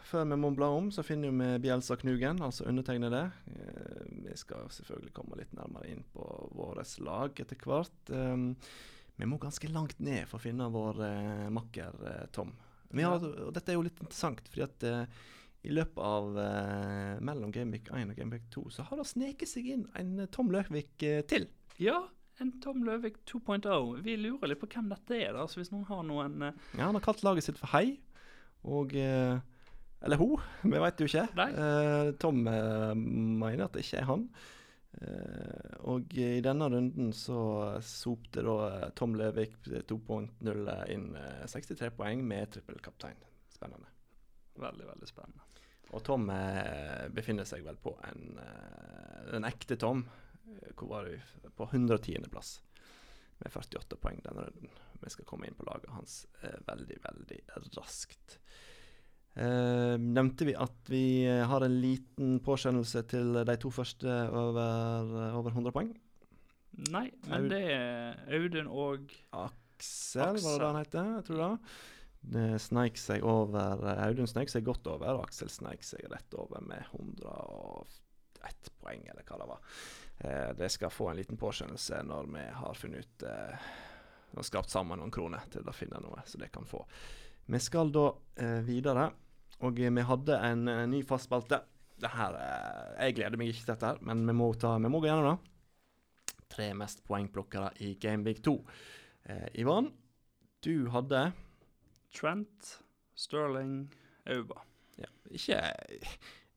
[0.04, 3.32] Før vi må om, så finner vi Bjelsa Knugen, altså undertegnede.
[3.48, 8.12] Eh, vi skal selvfølgelig komme litt nærmere inn på vårt lag etter hvert.
[8.12, 8.52] Um,
[9.20, 12.54] vi må ganske langt ned for å finne vår eh, makker eh, Tom.
[12.94, 15.22] Vi har, og dette er jo litt interessant, fordi at eh,
[15.64, 19.70] i løpet av eh, mellom Gameweek 1 og Gameweek 2 så har det sneket seg
[19.76, 21.48] inn en eh, Tom Løvik eh, til.
[21.82, 22.02] Ja,
[22.42, 23.70] en Tom Løvik 2.0.
[24.04, 25.46] Vi lurer litt på hvem dette er, da.
[25.48, 28.00] Så hvis noen har noen Ja, han har kalt laget sitt for Hei,
[28.66, 30.36] og Eller hun,
[30.74, 31.28] vi veit jo ikke.
[31.48, 34.28] Eh, Tom mener at det ikke er han.
[35.02, 37.40] Eh, og i denne runden så
[37.84, 40.62] sopte da eh, Tom Løvik 2.0
[40.94, 43.24] inn eh, 63 poeng med trippelkaptein.
[43.54, 43.90] Spennende.
[44.60, 45.50] Veldig, veldig spennende.
[45.94, 48.38] Og Tom eh, befinner seg vel på en
[49.34, 50.10] en ekte Tom.
[50.48, 51.22] eh, Hvor var vi?
[51.56, 52.62] På 110.-plass.
[53.38, 54.70] Med 48 poeng denne runden.
[55.02, 57.40] Vi skal komme inn på laget hans eh, veldig, veldig
[57.78, 58.40] raskt.
[59.34, 65.16] Eh, nevnte vi at vi eh, har en liten påskjønnelse til de to første over,
[65.24, 65.90] eh, over 100 poeng?
[66.94, 71.10] Nei, men det er Audun og Aksel, var det det han heter?
[71.18, 71.74] Jeg tror det.
[72.24, 76.38] Det sneik seg over eh, Audun sneik seg godt over, og Aksel sneik seg rett
[76.40, 79.74] over med 101 poeng, eller hva det var.
[80.24, 83.68] Eh, det skal få en liten påskjønnelse når vi har funnet ut eh,
[84.34, 86.86] og skapt sammen noen kroner til å finne noe, så det kan få.
[87.46, 88.08] Vi skal da
[88.40, 89.10] eh, videre,
[89.64, 91.62] og eh, vi hadde en en ny fast spalte.
[92.04, 95.02] Her, eh, jeg gleder meg ikke til dette, her, men vi må, ta, vi må
[95.04, 96.44] gå gjennom det.
[96.54, 98.56] Tre mest poengplukkere i Big 2.
[99.26, 99.92] Eh, Ivan,
[100.64, 101.32] du hadde
[102.14, 102.80] Trent,
[103.16, 103.92] Sterling,
[104.26, 104.62] Auba.
[104.98, 105.60] ja, ikke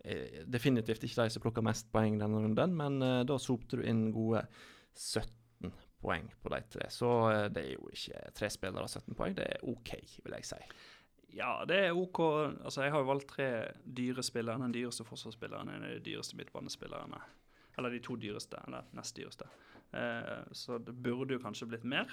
[0.04, 3.82] eh, definitivt ikke de som plukka mest poeng denne runden, men eh, da sopte du
[3.82, 4.44] inn gode
[4.94, 5.45] 17
[6.06, 6.90] poeng på de tre.
[6.92, 10.38] Så eh, det er jo ikke tre spillere og 17 poeng, det er OK, vil
[10.38, 10.60] jeg si.
[11.36, 12.20] Ja, det er OK.
[12.64, 13.48] Altså, jeg har jo valgt tre
[13.84, 14.62] dyre spillere.
[14.62, 17.20] Den dyreste forsvarsspilleren er de dyreste midtbanespillerne.
[17.76, 19.48] Eller de to dyreste, eller nest dyreste.
[19.92, 22.08] Eh, så det burde jo kanskje blitt mer.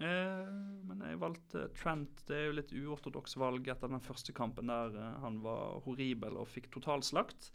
[0.00, 0.52] Eh,
[0.86, 2.22] men jeg valgte Trent.
[2.28, 6.38] Det er jo litt uortodoks valg etter den første kampen der eh, han var horribel
[6.40, 7.50] og fikk totalslakt.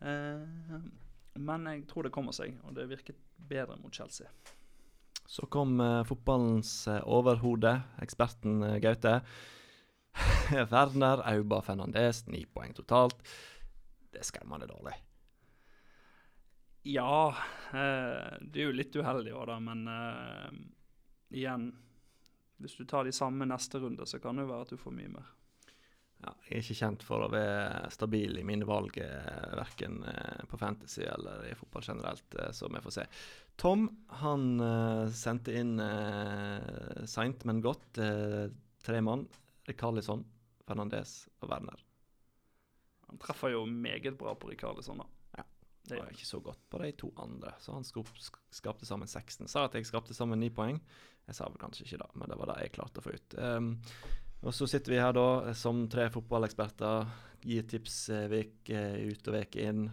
[0.00, 0.80] Eh,
[1.40, 3.20] men jeg tror det kommer seg, og det virket
[3.50, 4.30] bedre mot Chelsea.
[5.30, 7.70] Så kom eh, fotballens eh, overhode,
[8.02, 9.20] eksperten eh, Gaute.
[10.72, 13.22] Werner Auba Fernandez, ni poeng totalt.
[14.10, 14.96] Det er skremmende dårlig.
[16.82, 17.28] Ja,
[17.70, 20.58] eh, det er jo litt uheldig òg, da, men eh,
[21.38, 21.70] igjen
[22.58, 24.98] Hvis du tar de samme neste runde, så kan det jo være at du får
[24.98, 25.30] mye mer.
[26.20, 30.42] Ja, jeg er ikke kjent for å være stabil i mine valg, eh, verken eh,
[30.50, 33.06] på fantasy eller i fotball generelt, eh, så vi får se.
[33.60, 33.86] Tom
[34.20, 34.44] han
[35.12, 38.00] sendte inn eh, seint, men godt.
[38.00, 38.48] Eh,
[38.84, 39.26] tre mann.
[39.68, 40.24] Rikarlison,
[40.66, 41.84] Fernandez og Werner.
[43.10, 45.06] Han treffer jo meget bra på Rikarlison, da.
[45.38, 45.44] Ja,
[45.88, 49.48] Det var ikke så godt på de to andre, så han skapte sammen 16.
[49.48, 50.80] Sa at jeg skapte sammen 9 poeng.
[51.26, 53.36] Jeg sa vel kanskje ikke det, men det var det jeg klarte å få ut.
[53.38, 53.74] Um,
[54.40, 57.10] og så sitter vi her da eh, som tre fotballeksperter,
[57.44, 59.84] gir tips eh, vek eh, ut og uke inn.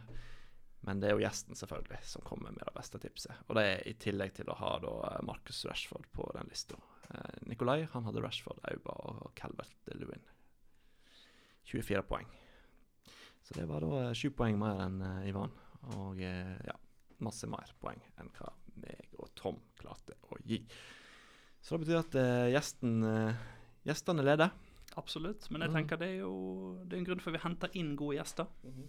[0.87, 3.43] Men det er jo gjesten selvfølgelig som kommer med det beste tipset.
[3.47, 4.93] Og det er i tillegg til å ha da
[5.27, 6.79] Marcus Rashford på den lista.
[7.11, 10.23] Eh, Nikolai han hadde Rashford, Auba og Calvert Lewin.
[11.67, 12.29] 24 poeng.
[13.43, 15.51] Så det var da sju poeng mer enn Ivan.
[15.97, 16.73] Og ja,
[17.23, 18.49] masse mer poeng enn hva
[18.83, 20.59] meg og Tom klarte å gi.
[21.63, 22.17] Så det betyr at
[22.51, 23.05] gjesten,
[23.87, 24.53] gjestene leder.
[24.97, 25.49] Absolutt.
[25.51, 27.95] Men jeg tenker det er jo det er en grunn for at vi henter inn
[27.99, 28.49] gode gjester.
[28.63, 28.87] Mm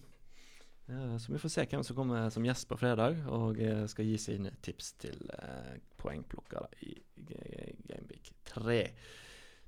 [0.88, 3.58] Ja, så vi får se hvem som kommer som gjest på fredag og
[3.92, 5.18] skal gi sine tips til
[6.00, 6.94] poengplukkere i
[7.28, 8.78] Gameweek 3.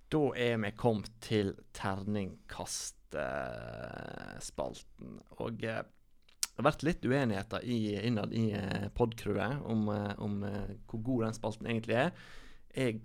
[0.08, 2.96] Da er vi kommet til terningkast
[4.44, 5.18] spalten.
[5.38, 5.82] Og eh,
[6.40, 10.40] det har vært litt uenigheter i, innad i eh, podcrewet om, eh, om
[10.90, 12.12] hvor god den spalten egentlig er.
[12.76, 13.00] Jeg,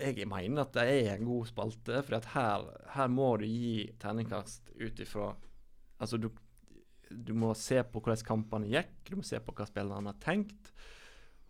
[0.00, 4.72] jeg mener at det er en god spalte, for her, her, må du gi terningkast
[4.80, 5.32] ut ifra
[6.00, 6.30] Altså, du,
[7.10, 10.70] du, må se på hvordan kampene gikk, du må se på hva spillerne har tenkt.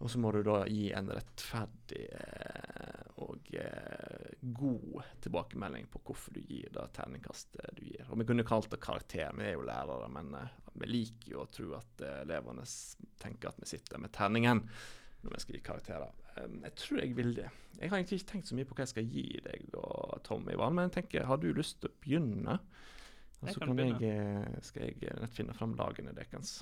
[0.03, 6.35] Og så må du da gi en rettferdig eh, og eh, god tilbakemelding på hvorfor
[6.35, 8.07] du gir det terningkastet du gir.
[8.09, 11.45] Og Vi kunne kalt det karakter, vi er jo lærere, men eh, vi liker jo
[11.45, 12.65] å tro at eh, elevene
[13.21, 14.65] tenker at vi sitter med terningen
[15.21, 16.17] når vi skal gi karakterer.
[16.41, 17.51] Jeg tror jeg vil det.
[17.81, 20.49] Jeg har egentlig ikke tenkt så mye på hva jeg skal gi deg og Tom
[20.53, 22.59] Ivan, men jeg tenker, har du lyst til å begynne?
[23.41, 26.59] Og så kan, kan jeg, eh, skal jeg nett finne fram lagene deres.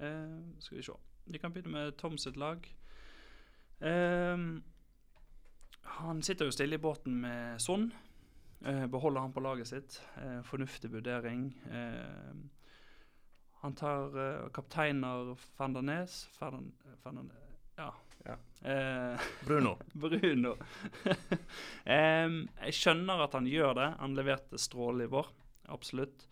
[0.00, 0.96] Eh, skal vi se.
[1.28, 2.64] Vi kan begynne med Tom sitt lag.
[3.84, 4.46] Eh,
[5.98, 7.90] han sitter jo stille i båten med Son.
[8.64, 10.00] Eh, beholder han på laget sitt.
[10.16, 11.52] Uh, fornuftig vurdering.
[13.60, 17.32] Han tar kapteiner Fandanes Ferdan, Ferdan,
[17.76, 17.92] Ja.
[18.26, 18.36] Ja.
[19.46, 19.76] Bruno.
[19.94, 20.56] Bruno.
[21.94, 22.26] eh,
[22.66, 23.88] jeg skjønner at han gjør det.
[24.00, 25.30] Han leverte strålende i vår,
[25.74, 26.26] absolutt.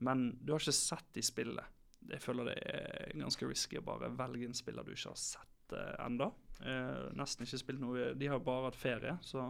[0.00, 1.76] Men du har ikke sett de spillet.
[2.10, 5.74] jeg føler det er ganske risky å bare velge en spiller du ikke har sett
[5.76, 6.30] eh, enda.
[6.60, 9.46] Eh, nesten ikke spilt noe De har bare hatt ferie, så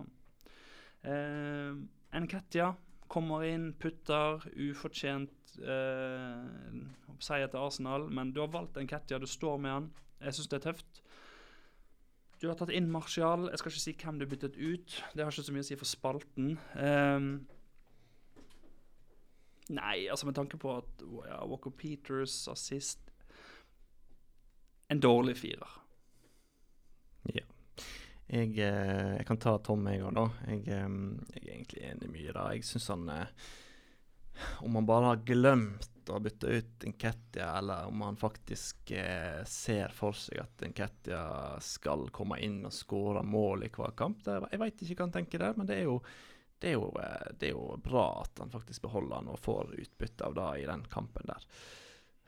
[1.02, 1.74] eh,
[2.14, 2.72] Enketia
[3.10, 6.82] kommer inn, putter, ufortjent eh,
[7.22, 8.06] seier til Arsenal.
[8.10, 9.88] Men du har valgt Enketia, du står med han.
[10.20, 10.89] Jeg syns det er tøft.
[12.40, 13.50] Du har tatt inn Martial.
[13.52, 14.94] Jeg skal ikke si hvem du byttet ut.
[15.12, 16.54] Det har ikke så mye å si for spalten.
[16.72, 17.32] Um,
[19.70, 23.04] Nei, altså med tanke på at ja, Walker Peters assist
[24.90, 25.76] En dårlig firer.
[27.30, 27.44] Ja.
[28.30, 30.24] Jeg, eh, jeg, kan ta Tom, jeg òg, da.
[30.48, 30.96] Jeg, eh,
[31.36, 32.48] jeg, er egentlig enig i mye da.
[32.56, 33.46] Jeg syns han eh,
[34.66, 39.94] Om han bare har glemt å bytte ut Nketia, eller om han faktisk eh, ser
[39.96, 41.22] for seg at Nketia
[41.64, 45.16] skal komme inn og skåre mål i hver kamp det, Jeg veit ikke hva han
[45.18, 46.00] tenker der, men det er jo
[46.60, 49.70] det er, jo, eh, det er, jo, bra at han faktisk beholder han og får
[49.80, 51.46] utbytte av det i den kampen der.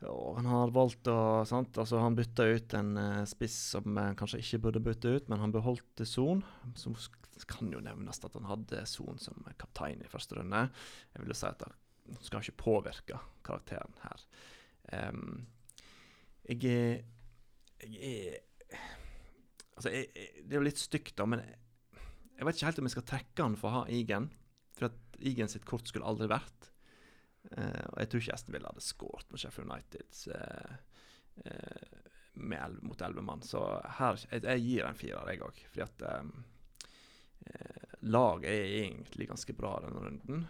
[0.08, 1.76] Og han har valgt å sant?
[1.78, 5.38] Altså Han bytta ut en uh, spiss som uh, kanskje ikke burde bytte ut, men
[5.38, 6.42] han beholdt Son.
[6.74, 6.96] Som
[7.48, 10.64] kan jo nevnes at han hadde Son som kaptein i første runde.
[11.12, 11.70] Jeg vil jo si at det
[12.20, 14.26] skal ikke påvirke karakteren her.
[14.92, 15.46] Um,
[16.48, 16.64] jeg
[17.82, 18.40] er
[19.72, 21.56] Altså, jeg, jeg, det er jo litt stygt, da, men jeg,
[22.36, 24.28] jeg vet ikke helt om jeg skal trekke han for å ha Igen.
[24.76, 26.68] For at Igen sitt kort skulle aldri vært.
[27.50, 30.76] Uh, og jeg tror ikke Aston Villa hadde skåret på Sheffield Uniteds uh,
[31.46, 31.96] uh,
[32.38, 33.42] med mot elleve mann.
[33.46, 33.64] Så
[33.98, 35.62] her jeg, jeg gir en firer, jeg òg.
[35.72, 36.32] Fordi at um,
[38.02, 40.46] laget er egentlig ganske bra denne runden.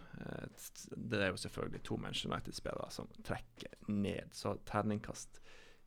[0.97, 5.43] det er jo selvfølgelig to Manchester United-spillere som trekker ned, så terningkast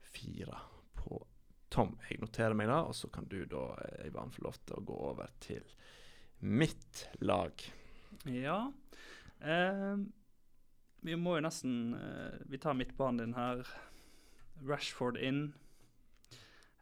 [0.06, 0.60] fire
[0.96, 1.24] på
[1.74, 1.98] Tom.
[2.10, 3.66] Jeg noterer meg det, og så kan du da,
[4.06, 5.66] Ivan, få lov til å gå over til
[6.46, 7.66] mitt lag.
[8.30, 8.60] Ja.
[9.40, 9.98] Eh,
[11.06, 13.66] vi må jo nesten eh, Vi tar midtbanen din her.
[14.66, 15.50] Rashford inn.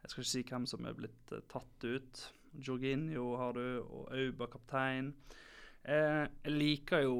[0.04, 2.24] Jeg skal ikke si hvem som er blitt eh, tatt ut.
[2.58, 5.12] Jorginho har du, og Auba kaptein.
[5.84, 7.16] Eh, jeg liker jo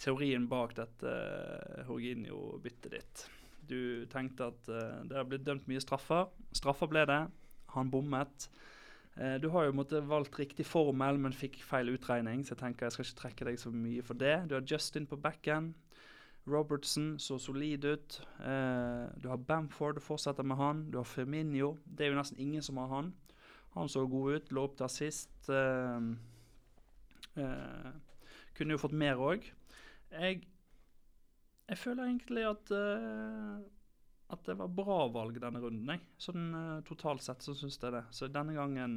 [0.00, 3.24] teorien bak dette eh, Jorginho-byttet ditt.
[3.68, 6.30] Du tenkte at eh, det har blitt dømt mye straffer.
[6.54, 7.22] Straffer ble det.
[7.76, 8.48] Han bommet.
[9.16, 12.88] Eh, du har jo måtte, valgt riktig formel, men fikk feil utregning, så jeg tenker
[12.88, 14.36] jeg skal ikke trekke deg så mye for det.
[14.48, 15.72] Du har Justin på backen.
[16.48, 18.20] Robertson så solid ut.
[18.40, 20.90] Eh, du har Bamford, fortsetter med han.
[20.90, 21.76] Du har Firminio.
[21.84, 23.12] Det er jo nesten ingen som har han.
[23.74, 25.34] Han så god ut, lå opp til assist.
[25.48, 26.08] Eh,
[27.40, 27.92] eh,
[28.56, 29.46] kunne jo fått mer òg.
[30.12, 30.42] Jeg,
[31.68, 33.62] jeg, føler egentlig at eh,
[34.32, 35.90] at det var bra valg denne runden.
[35.92, 36.00] Jeg.
[36.24, 38.00] Sånn uh, Totalt sett så syns jeg det.
[38.16, 38.94] Så denne gangen,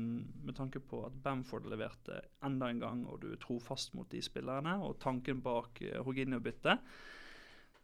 [0.48, 4.22] med tanke på at Bamford leverte enda en gang, og du er trofast mot de
[4.24, 6.88] spillerne, og tanken bak Horginio-byttet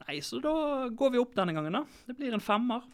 [0.02, 0.54] Nei, så da
[0.98, 1.84] går vi opp denne gangen, da.
[2.08, 2.88] Det blir en femmer.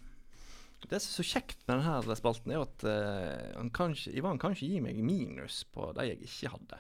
[0.86, 4.38] Det som er så kjekt med denne spalten, er at uh, han kan ikke, Ivan
[4.42, 6.80] kan ikke gi meg minus på de jeg ikke hadde.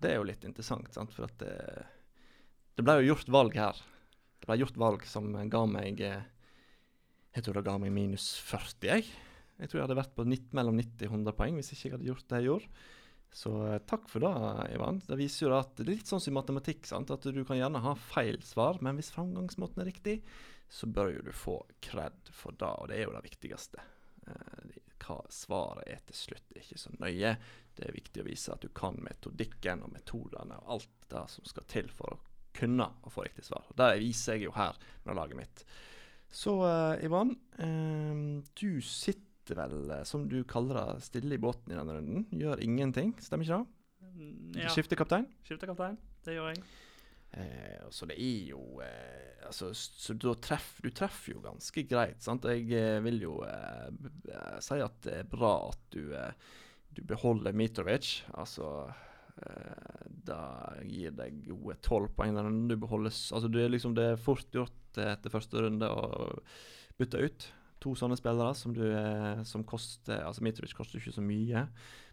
[0.00, 1.12] Det er jo litt interessant, sant?
[1.12, 1.54] for det,
[2.76, 3.80] det ble jo gjort valg her.
[4.40, 6.22] Det ble gjort valg som ga meg eh,
[7.36, 9.10] Jeg tror det ga meg minus 40, jeg.
[9.60, 11.94] Jeg tror jeg hadde vært på 90, mellom 90 og 100 poeng hvis ikke jeg
[11.96, 12.86] hadde gjort det jeg gjorde.
[13.40, 14.32] Så eh, takk for det,
[14.74, 15.02] Ivan.
[15.06, 16.88] Det viser jo at det er litt sånn som i matematikk.
[16.88, 17.12] sant?
[17.12, 20.16] At du kan gjerne ha feil svar, men hvis framgangsmåten er riktig,
[20.70, 23.82] så bør jo du få kred for det, og det er jo det viktigste.
[24.26, 27.32] Eh, hva svaret er til slutt, er ikke så nøye.
[27.74, 31.48] Det er viktig å vise at du kan metodikken og metodene og alt det som
[31.48, 32.20] skal til for å
[32.54, 33.64] kunne å få riktig svar.
[33.70, 35.64] Og Det viser jeg jo her med laget mitt.
[36.30, 38.22] Så eh, Ivan, eh,
[38.60, 42.28] du sitter vel, som du kaller det, stille i båten i denne runden.
[42.30, 43.76] Gjør ingenting, stemmer ikke det?
[44.10, 45.26] Mm, Ja, skifter kaptein?
[45.46, 45.96] skifter kaptein.
[46.26, 46.62] Det gjør jeg.
[47.32, 52.18] Eh, så det er jo eh, altså, Så da treff, du treffer jo ganske greit,
[52.24, 52.48] sant.
[52.50, 56.50] Jeg eh, vil jo eh, si at det er bra at du, eh,
[56.90, 58.24] du beholder Mitrovic.
[58.34, 60.40] Altså eh, Det
[60.90, 62.34] gir deg gode tolv poeng.
[62.66, 66.28] Du beholder Altså, det er liksom det er fort gjort etter første runde å
[66.98, 68.82] bytte ut to sånne spillere som du
[69.48, 71.62] som koster Altså Mitrovic koster ikke så mye.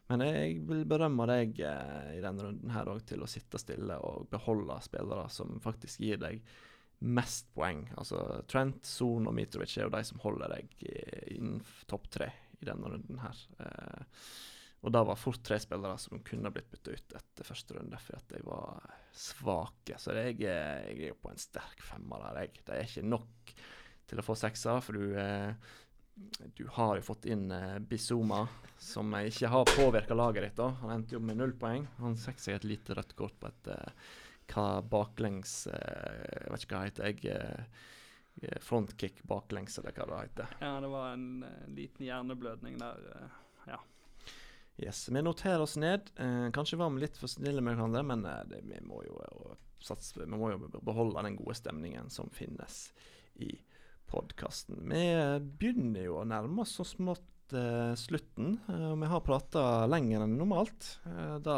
[0.08, 3.98] Men jeg vil berømme deg eh, i denne runden her òg til å sitte stille
[4.00, 6.40] og beholde spillere som faktisk gir deg
[7.04, 7.84] mest poeng.
[8.00, 11.60] Altså Trent, Son og Mitrovic er jo de som holder deg i- innen
[11.92, 13.42] topp tre i denne runden her.
[13.60, 14.06] Eh,
[14.88, 18.38] og det var fort tre spillere som kunne blitt bytta ut etter første runde, fordi
[18.38, 19.98] de var svake.
[20.00, 22.62] Så jeg, jeg er på en sterk femmer der, jeg.
[22.64, 23.54] Det er ikke nok
[24.08, 25.52] til å få sekser, for du eh,
[26.56, 30.56] du har jo fått inn eh, Bizuma, som eh, ikke har påvirka laget ditt.
[30.58, 30.72] da.
[30.82, 31.88] Han endte jo med null poeng.
[32.02, 34.08] Han fikk seg et lite rødt kort på et eh,
[34.54, 37.12] hva baklengs eh, Jeg vet ikke hva det heter.
[37.12, 37.68] Jeg,
[38.44, 40.58] eh, frontkick baklengs, eller hva det heter.
[40.62, 43.06] Ja, det var en eh, liten hjerneblødning der.
[43.68, 43.82] ja.
[44.78, 46.12] Yes, Vi noterer oss ned.
[46.16, 49.18] Eh, kanskje var vi litt for snille med hverandre, men eh, det, vi, må jo,
[49.26, 52.92] eh, satse, vi må jo beholde den gode stemningen som finnes
[53.42, 53.56] i
[54.12, 54.86] podkasten.
[54.92, 58.58] Vi eh, begynner jo å nærme oss så smått eh, slutten.
[58.72, 60.90] eh, vi har prata lenger enn normalt.
[61.08, 61.58] Eh, det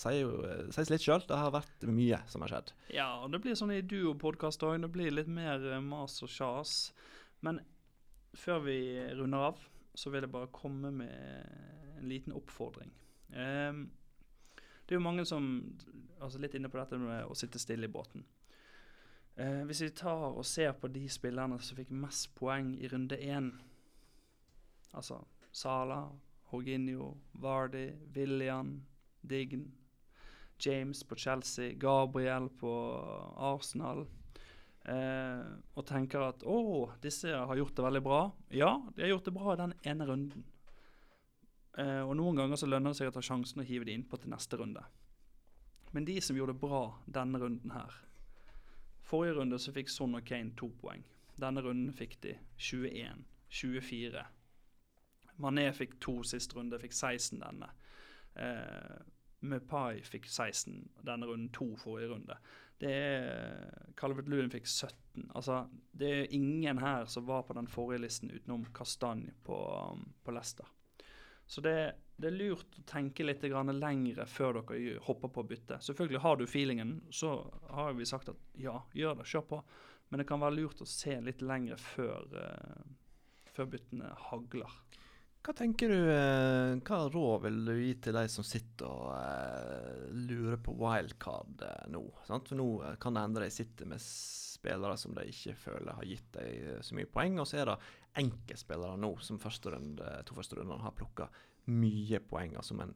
[0.00, 1.24] sier jo, eh, litt sjøl.
[1.28, 2.72] Det har vært mye som har skjedd.
[2.96, 4.80] Ja, og det blir sånn i duo-podkast òg.
[4.84, 6.78] Det blir litt mer eh, mas og kjas.
[7.44, 7.60] Men
[8.36, 8.78] før vi
[9.18, 9.62] runder av,
[9.96, 12.92] så vil jeg bare komme med en liten oppfordring.
[13.34, 13.88] Ehm,
[14.86, 15.44] det er jo mange som
[16.20, 18.20] Altså litt inne på dette med å sitte stille i båten.
[19.36, 23.16] Eh, hvis vi tar og ser på de spillerne som fikk mest poeng i runde
[23.16, 23.52] én
[24.90, 25.20] Altså
[25.52, 26.08] Sala,
[26.50, 28.80] Horginio, Vardy, William,
[29.22, 29.68] Dign,
[30.58, 32.72] James på Chelsea, Gabriel på
[33.36, 34.06] Arsenal.
[34.84, 38.20] Eh, og tenker at å, disse har gjort det veldig bra.
[38.50, 40.44] Ja, de har gjort det bra i den ene runden.
[41.78, 44.18] Eh, og noen ganger så lønner det seg å ta sjansen og hive de innpå
[44.18, 44.82] til neste runde.
[45.94, 47.98] Men de som gjorde det bra denne runden her
[49.10, 51.02] Forrige runde så fikk Son og Kane to poeng.
[51.40, 54.24] Denne runden fikk de 21, 24.
[55.40, 57.70] Mané fikk to sist runde, fikk 16 denne.
[58.38, 58.98] Eh,
[59.40, 62.36] Mepai fikk 16 denne runden, to forrige runde.
[62.80, 65.30] Det er Calvert Lewin fikk 17.
[65.34, 65.64] Altså,
[65.96, 69.56] det er ingen her som var på den forrige listen utenom Kastanje på,
[69.92, 70.68] um, på Leicester.
[71.46, 75.80] Så det, det er lurt å tenke litt lengre før dere hopper på å bytte.
[75.80, 77.38] Selvfølgelig har du feelingen, så
[77.72, 79.60] har vi sagt at ja, gjør det, kjør på.
[80.10, 84.78] Men det kan være lurt å se litt lengre før, eh, før byttene hagler.
[85.40, 90.10] Hva tenker du, eh, hva råd vil du gi til de som sitter og uh,
[90.12, 92.02] lurer på wildcard nå?
[92.26, 92.50] Sant?
[92.50, 96.34] For nå kan det hende de sitter med spillere som de ikke føler har gitt
[96.36, 97.78] dem så mye poeng, og så er det
[98.20, 101.30] enkeltspillere nå som første runde, to første runder har plukka
[101.68, 102.94] mye poenger som en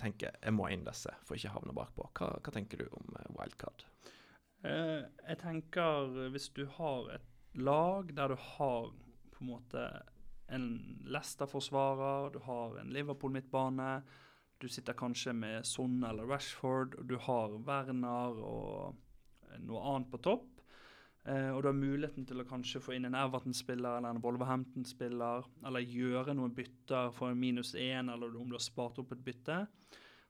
[0.00, 2.08] tenker jeg må inn disse for ikke havne bakpå.
[2.18, 3.86] Hva, hva tenker du om eh, wildcard?
[4.64, 8.90] Uh, jeg tenker eh, hvis du har et lag der du har
[9.34, 9.84] på en måte
[10.54, 10.66] en
[11.08, 14.02] Leicester-forsvarer, du har en Liverpool-midtbane,
[14.60, 20.20] du sitter kanskje med Sonne eller Rashford, og du har Werner og noe annet på
[20.24, 20.53] topp.
[21.24, 25.46] Eh, og du har muligheten til å kanskje få inn en Everton-spiller eller en Wolverhampton-spiller,
[25.64, 29.24] eller gjøre noen bytter for en minus én, eller om du har spart opp et
[29.24, 29.62] bytte.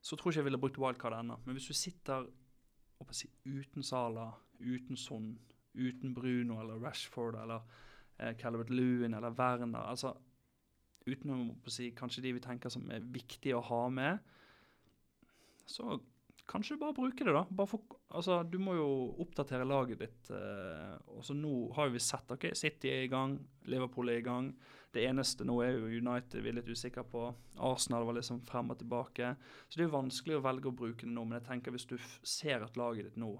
[0.04, 1.40] Så tror jeg ikke jeg ville brukt wildcard ennå.
[1.46, 2.28] Men hvis du sitter
[3.10, 4.28] si, uten Sala,
[4.60, 5.32] uten Son,
[5.74, 7.66] uten Bruno eller Rashford eller
[8.18, 10.14] eh, Calvert Lewin eller Werner altså
[11.04, 13.80] Uten å hva skal jeg si, kanskje de vi tenker som er viktige å ha
[13.92, 14.22] med,
[15.68, 15.98] så
[16.46, 17.66] kanskje bare bruke det, da.
[17.66, 18.88] For, altså, du må jo
[19.24, 20.30] oppdatere laget ditt.
[20.34, 23.38] Eh, og så nå har vi sett ok, City er i gang,
[23.70, 24.52] Liverpool er i gang.
[24.94, 27.26] Det eneste nå er jo United vi er litt usikre på.
[27.66, 29.32] Arsenal var liksom frem og tilbake.
[29.68, 31.24] Så det er jo vanskelig å velge å bruke det nå.
[31.24, 33.32] Men jeg tenker hvis du ser at laget ditt nå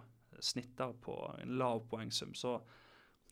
[0.43, 2.59] snitter på en lav poengsum, så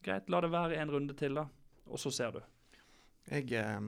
[0.05, 1.49] greit, la det være en runde til, da.
[1.91, 2.43] Og så ser du.
[3.27, 3.81] Jeg eh,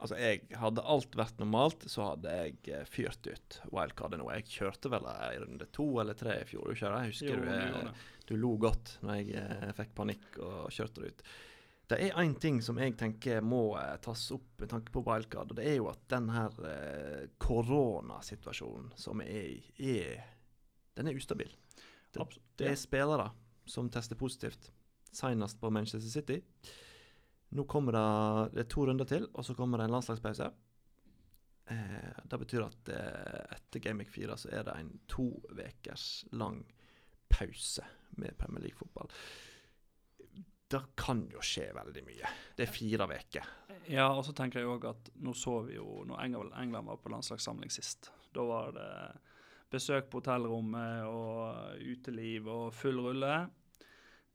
[0.00, 4.30] Altså, jeg Hadde alt vært normalt, så hadde jeg eh, fyrt ut wildcardet nå.
[4.32, 7.50] Jeg kjørte vel i runde to eller tre i fjor, ikke Jeg husker Jo, du,
[7.50, 11.22] du eh, du lo godt når jeg eh, fikk panikk og kjørte det ut.
[11.90, 15.50] Det er én ting som jeg tenker må eh, tas opp med tanke på wildcard,
[15.50, 19.96] og det er jo at den her eh, koronasituasjonen som er i,
[20.94, 21.50] den er ustabil.
[22.14, 22.28] Det,
[22.60, 23.32] det er spillere
[23.66, 24.70] som tester positivt,
[25.10, 26.38] senest på Manchester City.
[27.56, 30.50] Nå kommer det, det to runder til, og så kommer det en landslagspause.
[31.70, 36.62] Eh, det betyr at eh, etter Week 4 så er det en to ukers lang
[37.30, 37.84] pause
[38.18, 39.10] med Premier League-fotball.
[40.70, 42.30] Det kan jo skje veldig mye.
[42.54, 43.46] Det er fire uker.
[43.90, 47.10] Ja, og så tenker jeg òg at nå så vi jo når England var på
[47.10, 48.12] landslagssamling sist.
[48.34, 48.90] Da var det
[49.70, 53.34] besøk på hotellrommet og uteliv og full rulle.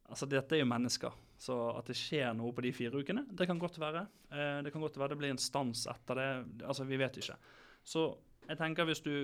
[0.06, 1.16] Altså, dette er jo mennesker.
[1.46, 4.06] Så at det skjer noe på de fire ukene, det kan godt være.
[4.34, 6.30] Eh, det kan godt være det blir en stans etter det.
[6.66, 7.38] Altså, vi vet ikke.
[7.86, 8.08] Så
[8.48, 9.16] jeg tenker hvis du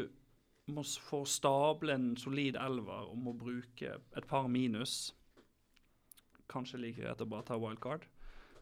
[0.72, 5.16] må få stable en solid elver og må bruke et par minus
[6.52, 8.04] Kanskje like greit å bare ta wildcard.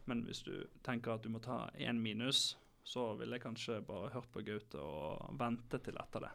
[0.06, 0.52] Men hvis du
[0.86, 2.52] tenker at du må ta én minus,
[2.86, 6.30] så ville jeg kanskje bare hørt på Gaute og vente til etter det.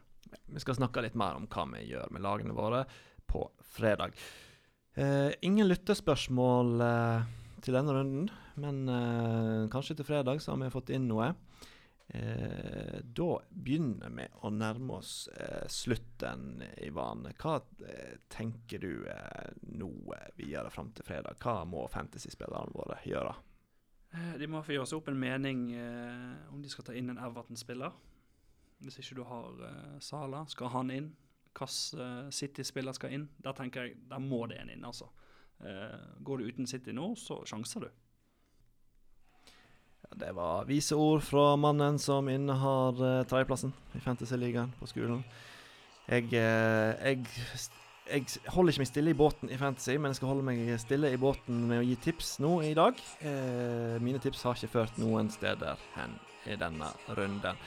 [0.52, 2.84] Vi skal snakke litt mer om hva vi gjør med lagene våre
[3.32, 4.20] på fredag.
[4.96, 7.24] Eh, ingen lyttespørsmål uh,
[7.64, 8.30] til denne runden,
[8.64, 11.34] men uh, kanskje til fredag så har vi fått inn noe.
[12.06, 15.24] Da begynner vi å nærme oss
[15.74, 17.24] slutten, Ivan.
[17.42, 17.56] Hva
[18.30, 19.08] tenker du
[19.74, 21.42] nå vi videre fram til fredag?
[21.42, 23.34] Hva må fantasyspillerne våre gjøre?
[24.38, 25.66] De må få gjøre seg opp en mening
[26.54, 27.98] om de skal ta inn en Everton-spiller.
[28.86, 29.66] Hvis ikke du har
[29.98, 31.10] Sala, skal han inn?
[31.56, 33.30] Hvilken eh, City-spiller skal inn?
[33.44, 35.08] Der tenker jeg, der må det en inn, altså.
[35.64, 37.90] Eh, går du uten City nå, så sjanser du.
[40.16, 45.24] Det var vise ord fra mannen som innehar uh, tredjeplassen i Fantasyligaen på skolen.
[46.06, 47.24] Jeg, eh, jeg,
[48.06, 51.10] jeg holder ikke meg stille i båten i Fantasy, men jeg skal holde meg stille
[51.10, 53.02] i båten med å gi tips nå i dag.
[53.26, 56.14] Eh, mine tips har ikke ført noen steder hen
[56.46, 57.58] i denne runden.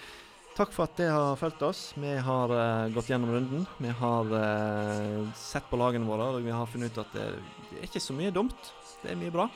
[0.58, 1.80] Takk for at dere har fulgt oss.
[1.94, 3.66] Vi har uh, gått gjennom runden.
[3.78, 7.26] Vi har uh, sett på lagene våre, og vi har funnet ut at det,
[7.68, 8.72] det er ikke så mye dumt.
[9.04, 9.46] Det er mye bra.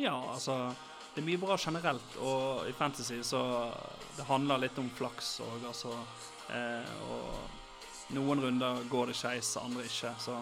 [0.00, 0.72] Ja, altså
[1.12, 3.42] Det er mye bra generelt, og i fantasy så
[4.16, 5.92] Det handler litt om flaks òg, altså.
[6.48, 10.14] Eh, og noen runder går det skeis, andre ikke.
[10.16, 10.38] Så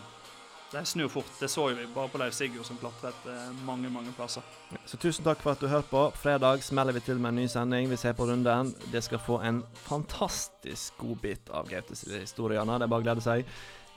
[0.73, 1.31] det snur fort.
[1.41, 4.43] Det så vi bare på Leif Sigurd som klatret eh, mange, mange plasser.
[4.87, 6.05] Så tusen takk for at du hørte på.
[6.23, 7.91] Fredag smeller vi til med en ny sending.
[7.91, 8.75] Vi ser på runden.
[8.93, 12.63] Det skal få en fantastisk godbit av Gautes historie.
[12.63, 13.49] Det er bare å glede seg.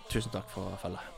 [0.10, 1.13] Tusen takk for følget.